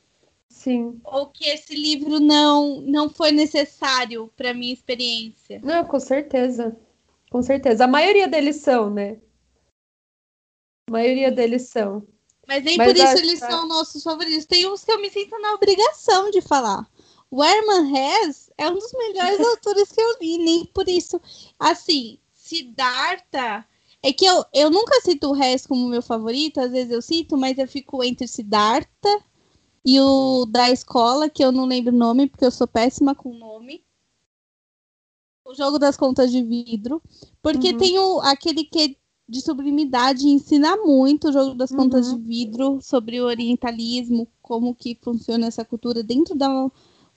[0.60, 1.00] Sim.
[1.06, 5.62] Ou que esse livro não, não foi necessário para minha experiência.
[5.64, 6.78] Não, com certeza.
[7.32, 7.86] Com certeza.
[7.86, 9.22] A maioria deles são, né?
[10.90, 12.06] A maioria deles são.
[12.46, 14.46] Mas nem Mas por isso eles são nossos favoritos.
[14.46, 16.86] Tem uns que eu me sinto na obrigação de falar.
[17.32, 21.22] O Herman Hesse é um dos melhores autores que eu li, nem por isso.
[21.58, 23.66] Assim, Siddhartha.
[24.04, 27.38] É que eu, eu nunca cito o Hesse como meu favorito, às vezes eu cito,
[27.38, 29.29] mas eu fico entre Siddhartha
[29.90, 33.34] e o da escola, que eu não lembro o nome, porque eu sou péssima com
[33.34, 33.84] nome.
[35.44, 37.02] O jogo das contas de vidro.
[37.42, 37.78] Porque uhum.
[37.78, 38.96] tem o, aquele que
[39.28, 42.20] de sublimidade ensina muito o jogo das contas uhum.
[42.20, 46.70] de vidro sobre o orientalismo, como que funciona essa cultura dentro da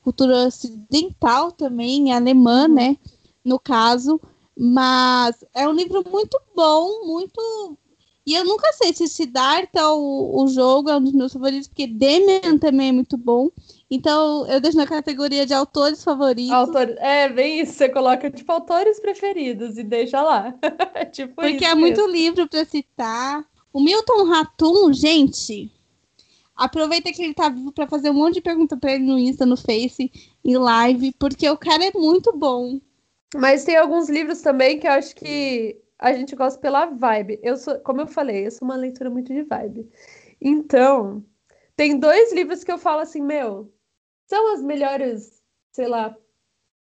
[0.02, 2.74] cultura ocidental também, alemã, uhum.
[2.74, 2.96] né?
[3.44, 4.18] No caso.
[4.56, 7.76] Mas é um livro muito bom, muito.
[8.24, 11.88] E eu nunca sei se Siddhartha o, o jogo é um dos meus favoritos, porque
[11.88, 13.50] Demian também é muito bom.
[13.90, 16.52] Então eu deixo na categoria de autores favoritos.
[16.52, 16.96] Autor...
[16.98, 17.72] É, bem isso.
[17.72, 20.54] Você coloca tipo autores preferidos e deixa lá.
[21.10, 21.80] tipo porque é mesmo.
[21.80, 23.44] muito livro para citar.
[23.72, 25.70] O Milton Ratum, gente,
[26.54, 29.44] Aproveita que ele tá vivo para fazer um monte de pergunta para ele no Insta,
[29.44, 30.12] no Face,
[30.44, 32.78] em live, porque o cara é muito bom.
[33.34, 37.38] Mas tem alguns livros também que eu acho que a gente gosta pela vibe.
[37.42, 39.88] Eu sou, como eu falei, eu sou uma leitura muito de vibe.
[40.40, 41.24] Então,
[41.76, 43.72] tem dois livros que eu falo assim, meu,
[44.28, 45.40] são as melhores,
[45.72, 46.16] sei lá,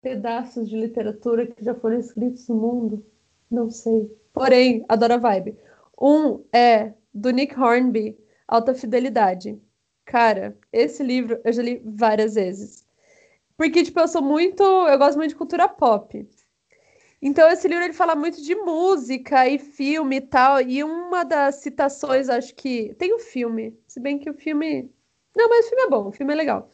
[0.02, 3.06] pedaços de literatura que já foram escritos no mundo.
[3.50, 4.14] Não sei.
[4.32, 5.58] Porém, adoro a vibe.
[6.00, 9.60] Um é do Nick Hornby, Alta Fidelidade.
[10.04, 12.86] Cara, esse livro eu já li várias vezes.
[13.56, 14.62] Porque, tipo, eu sou muito.
[14.62, 16.28] Eu gosto muito de cultura pop.
[17.20, 20.60] Então, esse livro ele fala muito de música e filme e tal.
[20.60, 22.94] E uma das citações, acho que.
[22.94, 23.76] Tem um filme.
[23.88, 24.90] Se bem que o filme.
[25.36, 26.70] Não, mas o filme é bom, o filme é legal.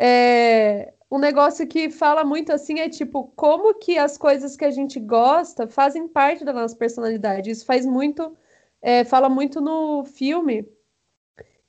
[0.00, 0.92] É...
[1.10, 4.98] Um negócio que fala muito assim é tipo, como que as coisas que a gente
[4.98, 7.50] gosta fazem parte da nossa personalidade.
[7.50, 8.36] Isso faz muito.
[8.82, 9.04] É...
[9.04, 10.68] Fala muito no filme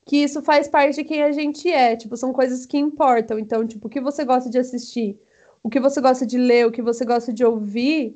[0.05, 1.95] que isso faz parte de quem a gente é.
[1.95, 3.39] Tipo, são coisas que importam.
[3.39, 5.19] Então, tipo, o que você gosta de assistir,
[5.65, 8.15] o que você gosta de ler, o que você gosta de ouvir,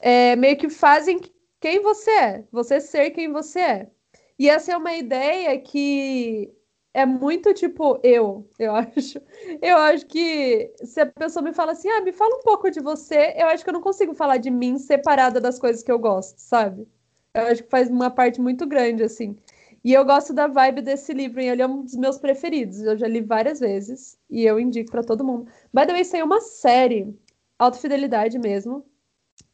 [0.00, 1.20] é, meio que fazem
[1.60, 2.44] quem você é.
[2.50, 3.90] Você ser quem você é.
[4.36, 6.52] E essa é uma ideia que
[6.92, 9.20] é muito tipo eu, eu acho.
[9.62, 12.80] Eu acho que se a pessoa me fala assim, ah, me fala um pouco de
[12.80, 15.98] você, eu acho que eu não consigo falar de mim separada das coisas que eu
[16.00, 16.88] gosto, sabe?
[17.32, 19.36] Eu acho que faz uma parte muito grande, assim.
[19.84, 22.80] E eu gosto da vibe desse livro, e ele é um dos meus preferidos.
[22.80, 25.44] Eu já li várias vezes e eu indico para todo mundo.
[25.74, 27.14] By the way, saiu uma série,
[27.58, 28.86] Alta Fidelidade mesmo,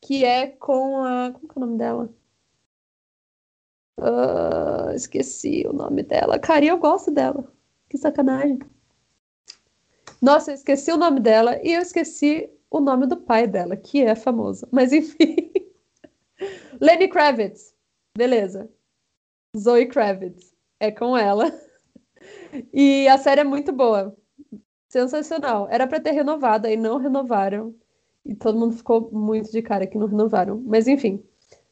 [0.00, 1.32] que é com a.
[1.32, 2.14] Como que é o nome dela?
[3.98, 6.38] Uh, esqueci o nome dela.
[6.38, 7.52] Cara, eu gosto dela.
[7.88, 8.60] Que sacanagem.
[10.22, 14.02] Nossa, eu esqueci o nome dela e eu esqueci o nome do pai dela, que
[14.02, 14.66] é famoso.
[14.70, 15.52] Mas enfim.
[16.80, 17.74] Lenny Kravitz.
[18.16, 18.70] Beleza.
[19.56, 20.54] Zoe Kravitz.
[20.78, 21.52] É com ela.
[22.72, 24.14] E a série é muito boa.
[24.88, 25.68] Sensacional.
[25.70, 27.74] Era para ter renovado, aí não renovaram.
[28.24, 30.60] E todo mundo ficou muito de cara que não renovaram.
[30.66, 31.24] Mas enfim.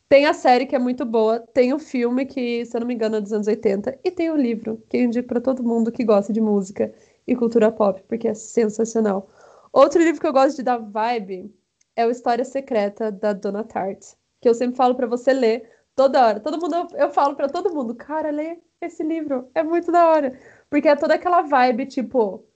[0.08, 2.94] Tem a série que é muito boa, tem o filme que, se eu não me
[2.94, 5.92] engano, é dos anos 80, e tem o livro, que eu indico para todo mundo
[5.92, 6.94] que gosta de música
[7.26, 9.28] e cultura pop, porque é sensacional.
[9.70, 11.54] Outro livro que eu gosto de dar vibe
[11.94, 15.68] é o História Secreta da Dona Tart, que eu sempre falo para você ler,
[15.98, 16.38] Toda hora.
[16.38, 19.50] Todo mundo, eu falo para todo mundo, cara, lê esse livro.
[19.52, 20.40] É muito da hora.
[20.70, 22.46] Porque é toda aquela vibe, tipo,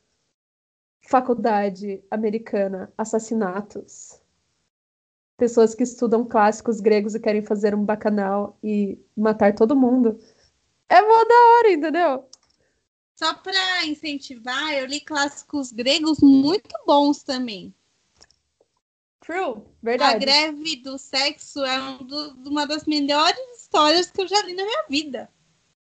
[1.09, 4.22] faculdade americana, assassinatos.
[5.36, 10.20] Pessoas que estudam clássicos gregos e querem fazer um bacanal e matar todo mundo.
[10.88, 12.24] É mó da hora, entendeu?
[13.16, 17.74] Só para incentivar, eu li clássicos gregos muito bons também.
[19.24, 20.16] True, verdade.
[20.16, 24.52] A greve do sexo é um do, uma das melhores histórias que eu já li
[24.52, 25.30] na minha vida.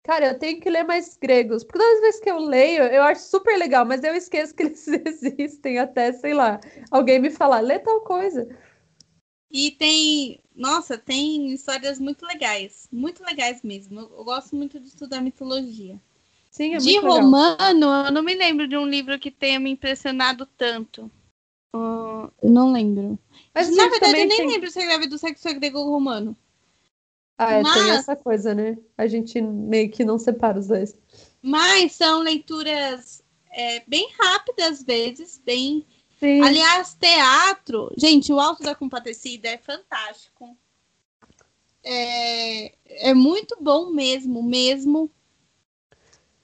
[0.04, 1.64] Cara, eu tenho que ler mais gregos.
[1.64, 4.64] Porque todas as vezes que eu leio, eu acho super legal, mas eu esqueço que
[4.64, 4.86] eles
[5.18, 6.60] existem até, sei lá,
[6.92, 8.48] alguém me falar, lê tal coisa.
[9.50, 14.02] E tem, nossa, tem histórias muito legais, muito legais mesmo.
[14.02, 16.00] Eu, eu gosto muito de estudar mitologia.
[16.52, 17.24] Sim, é de muito legal.
[17.24, 21.10] romano, eu não me lembro de um livro que tenha me impressionado tanto.
[21.76, 23.18] Uh, não lembro.
[23.54, 26.38] Mas Na verdade, eu nem tem- lembro se escreve do sexo grego-romano.
[27.38, 28.78] Ah, é, tem Mas- essa coisa, né?
[28.98, 30.96] A gente meio que não separa os dois.
[31.42, 35.86] Mas são leituras é, bem rápidas, às vezes, bem
[36.20, 36.42] Sim.
[36.42, 40.56] Aliás, teatro, gente, o Alto da Compadecida é fantástico.
[41.84, 42.74] É,
[43.10, 45.12] é muito bom mesmo, mesmo.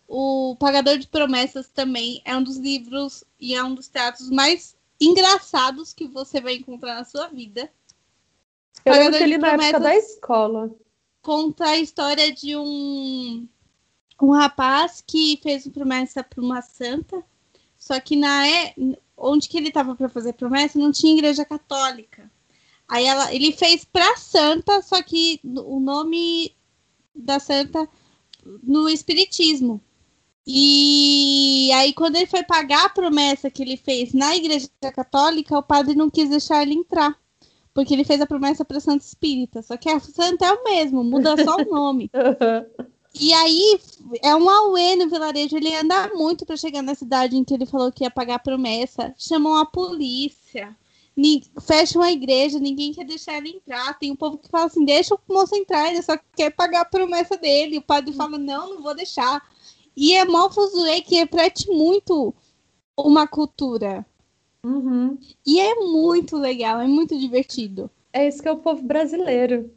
[0.06, 4.76] O Pagador de Promessas também é um dos livros e é um dos teatros mais
[5.00, 7.72] engraçados que você vai encontrar na sua vida.
[8.86, 10.72] Eu lembro que ele na época da escola.
[11.22, 13.48] Conta a história de um,
[14.22, 17.24] um rapaz que fez uma promessa para uma santa,
[17.78, 18.74] só que na é,
[19.18, 22.32] onde que ele estava para fazer promessa não tinha igreja católica.
[22.88, 26.56] Aí ela, ele fez para santa, só que o nome
[27.14, 27.88] da santa
[28.64, 29.82] no espiritismo.
[30.52, 35.62] E aí quando ele foi pagar a promessa que ele fez na igreja católica, o
[35.62, 37.16] padre não quis deixar ele entrar,
[37.72, 39.62] porque ele fez a promessa para santa espírita.
[39.62, 42.10] Só que a santa é o mesmo, muda só o nome.
[43.20, 43.80] E aí
[44.24, 45.58] é um auê no vilarejo.
[45.58, 48.40] Ele anda muito para chegar na cidade em que ele falou que ia pagar a
[48.40, 49.14] promessa.
[49.18, 50.76] Chamam a polícia.
[51.60, 53.98] Fecham a igreja, ninguém quer deixar ele entrar.
[53.98, 56.86] Tem um povo que fala assim: deixa o moço entrar, ele só quer pagar a
[56.86, 57.80] promessa dele.
[57.80, 59.44] O padre fala: não, não vou deixar.
[60.00, 62.34] E é mó fuzuê que reflete muito
[62.98, 64.06] uma cultura.
[64.64, 65.20] Uhum.
[65.46, 67.92] E é muito legal, é muito divertido.
[68.14, 69.70] É isso que é o povo brasileiro.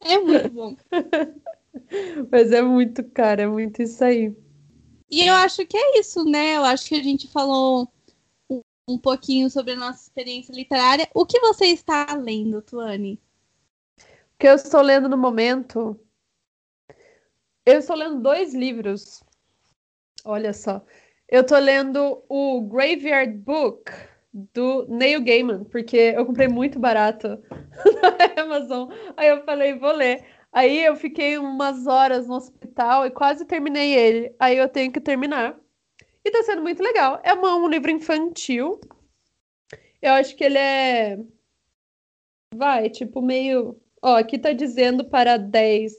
[0.00, 0.76] É muito bom.
[2.32, 4.34] Mas é muito, cara, é muito isso aí.
[5.10, 6.56] E eu acho que é isso, né?
[6.56, 7.86] Eu acho que a gente falou
[8.48, 11.06] um, um pouquinho sobre a nossa experiência literária.
[11.12, 13.20] O que você está lendo, Tuane?
[13.98, 16.00] O que eu estou lendo no momento.
[17.70, 19.22] Eu estou lendo dois livros.
[20.24, 20.82] Olha só.
[21.28, 23.92] Eu estou lendo o Graveyard Book
[24.32, 27.28] do Neil Gaiman, porque eu comprei muito barato
[28.36, 28.90] na Amazon.
[29.18, 30.24] Aí eu falei, vou ler.
[30.50, 34.34] Aí eu fiquei umas horas no hospital e quase terminei ele.
[34.38, 35.54] Aí eu tenho que terminar.
[36.24, 37.20] E tá sendo muito legal.
[37.22, 38.80] É uma- um livro infantil.
[40.00, 41.18] Eu acho que ele é.
[42.54, 43.78] Vai, tipo, meio.
[44.02, 45.92] Ó, aqui tá dizendo para 10,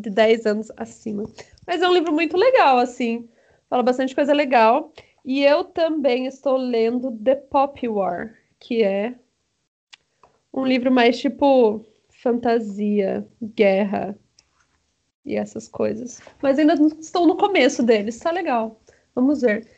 [0.00, 1.24] de 10 anos acima.
[1.66, 3.28] Mas é um livro muito legal, assim.
[3.68, 4.92] Fala bastante coisa legal.
[5.24, 9.14] E eu também estou lendo The Pop War, que é
[10.52, 14.18] um livro mais tipo fantasia, guerra
[15.24, 16.20] e essas coisas.
[16.42, 18.80] Mas ainda estou no começo deles, tá legal.
[19.14, 19.68] Vamos ver.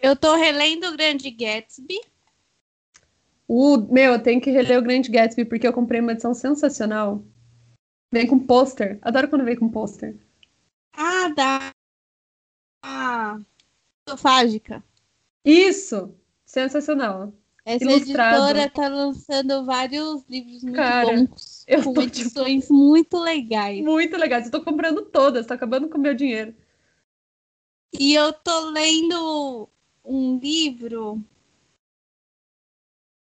[0.00, 2.00] Eu tô relendo o Grande Gatsby.
[3.46, 7.22] O, meu, eu tenho que reler o Grande Gatsby porque eu comprei uma edição sensacional.
[8.12, 8.98] Vem com pôster.
[9.02, 10.16] Adoro quando vem com pôster.
[10.92, 11.72] Ah, da.
[12.82, 13.38] Ah,
[14.08, 14.82] Sofágica.
[15.44, 16.14] Isso!
[16.44, 17.32] Sensacional.
[17.64, 18.44] Essa Ilustrado.
[18.48, 23.80] editora tá lançando vários livros muito Cara, bons, eu com tô, tipo, edições muito legais.
[23.84, 24.40] Muito legal.
[24.40, 26.54] Eu tô comprando todas, tô acabando com o meu dinheiro.
[27.92, 29.68] E eu tô lendo
[30.04, 31.22] um livro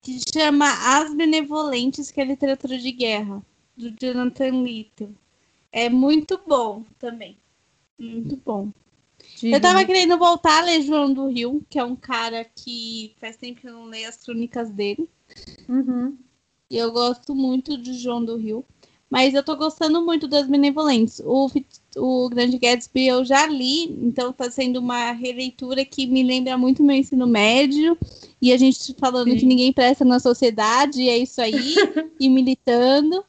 [0.03, 0.67] que chama
[0.99, 3.45] As Benevolentes, que é literatura de guerra,
[3.77, 5.15] do Jonathan Little.
[5.71, 7.37] É muito bom também.
[7.99, 8.71] Muito bom.
[9.43, 13.37] Eu tava querendo voltar a ler João do Rio, que é um cara que faz
[13.37, 15.09] tempo que eu não leio as crônicas dele.
[15.69, 16.17] Uhum.
[16.69, 18.65] E eu gosto muito de João do Rio.
[19.13, 21.21] Mas eu tô gostando muito das Benevolentes.
[21.23, 21.51] O,
[21.97, 26.83] o Grande Gatsby eu já li, então tá sendo uma releitura que me lembra muito
[26.83, 27.97] meu ensino médio.
[28.41, 29.37] E a gente falando Sim.
[29.37, 31.53] que ninguém presta na sociedade, e é isso aí,
[32.19, 33.23] e militando.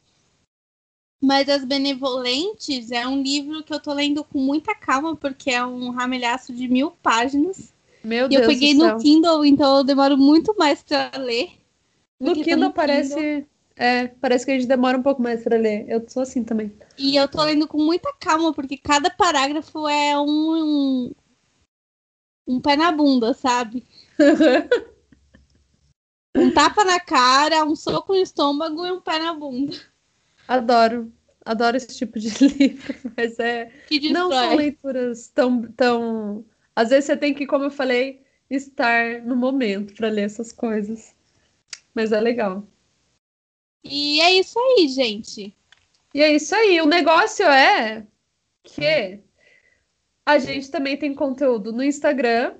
[1.24, 5.64] Mas As Benevolentes é um livro que eu tô lendo com muita calma, porque é
[5.64, 7.72] um ramelhaço de mil páginas.
[8.04, 8.98] Meu e Deus eu peguei no.
[8.98, 11.50] Kindle, então eu demoro muito mais pra ler.
[12.20, 13.46] No Kindle no parece.
[13.74, 15.86] É, parece que a gente demora um pouco mais pra ler.
[15.88, 16.70] Eu sou assim também.
[16.98, 21.12] E eu tô lendo com muita calma, porque cada parágrafo é um, um,
[22.46, 23.82] um pé na bunda, sabe?
[26.36, 29.76] Um tapa na cara, um soco no estômago e um pé na bunda.
[30.48, 31.12] Adoro.
[31.44, 33.70] Adoro esse tipo de livro, mas é.
[33.86, 36.44] Que Não são leituras tão, tão.
[36.74, 41.14] Às vezes você tem que, como eu falei, estar no momento para ler essas coisas.
[41.94, 42.66] Mas é legal.
[43.84, 45.54] E é isso aí, gente.
[46.14, 46.80] E é isso aí.
[46.80, 48.06] O negócio é
[48.62, 49.20] que
[50.24, 52.56] a gente também tem conteúdo no Instagram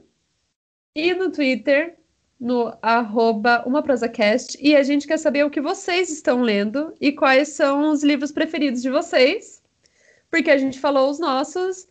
[0.94, 1.98] e no Twitter,
[2.44, 7.48] no arroba umaprosacast e a gente quer saber o que vocês estão lendo e quais
[7.48, 9.62] são os livros preferidos de vocês,
[10.30, 11.88] porque a gente falou os nossos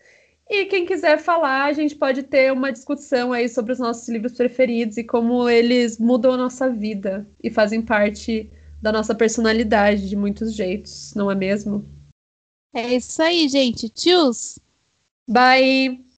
[0.48, 4.34] e quem quiser falar, a gente pode ter uma discussão aí sobre os nossos livros
[4.34, 8.48] preferidos e como eles mudam a nossa vida e fazem parte
[8.80, 11.84] da nossa personalidade de muitos jeitos, não é mesmo?
[12.76, 13.90] É isso aí, gente.
[13.90, 14.60] Tchus!
[15.28, 16.04] Bye!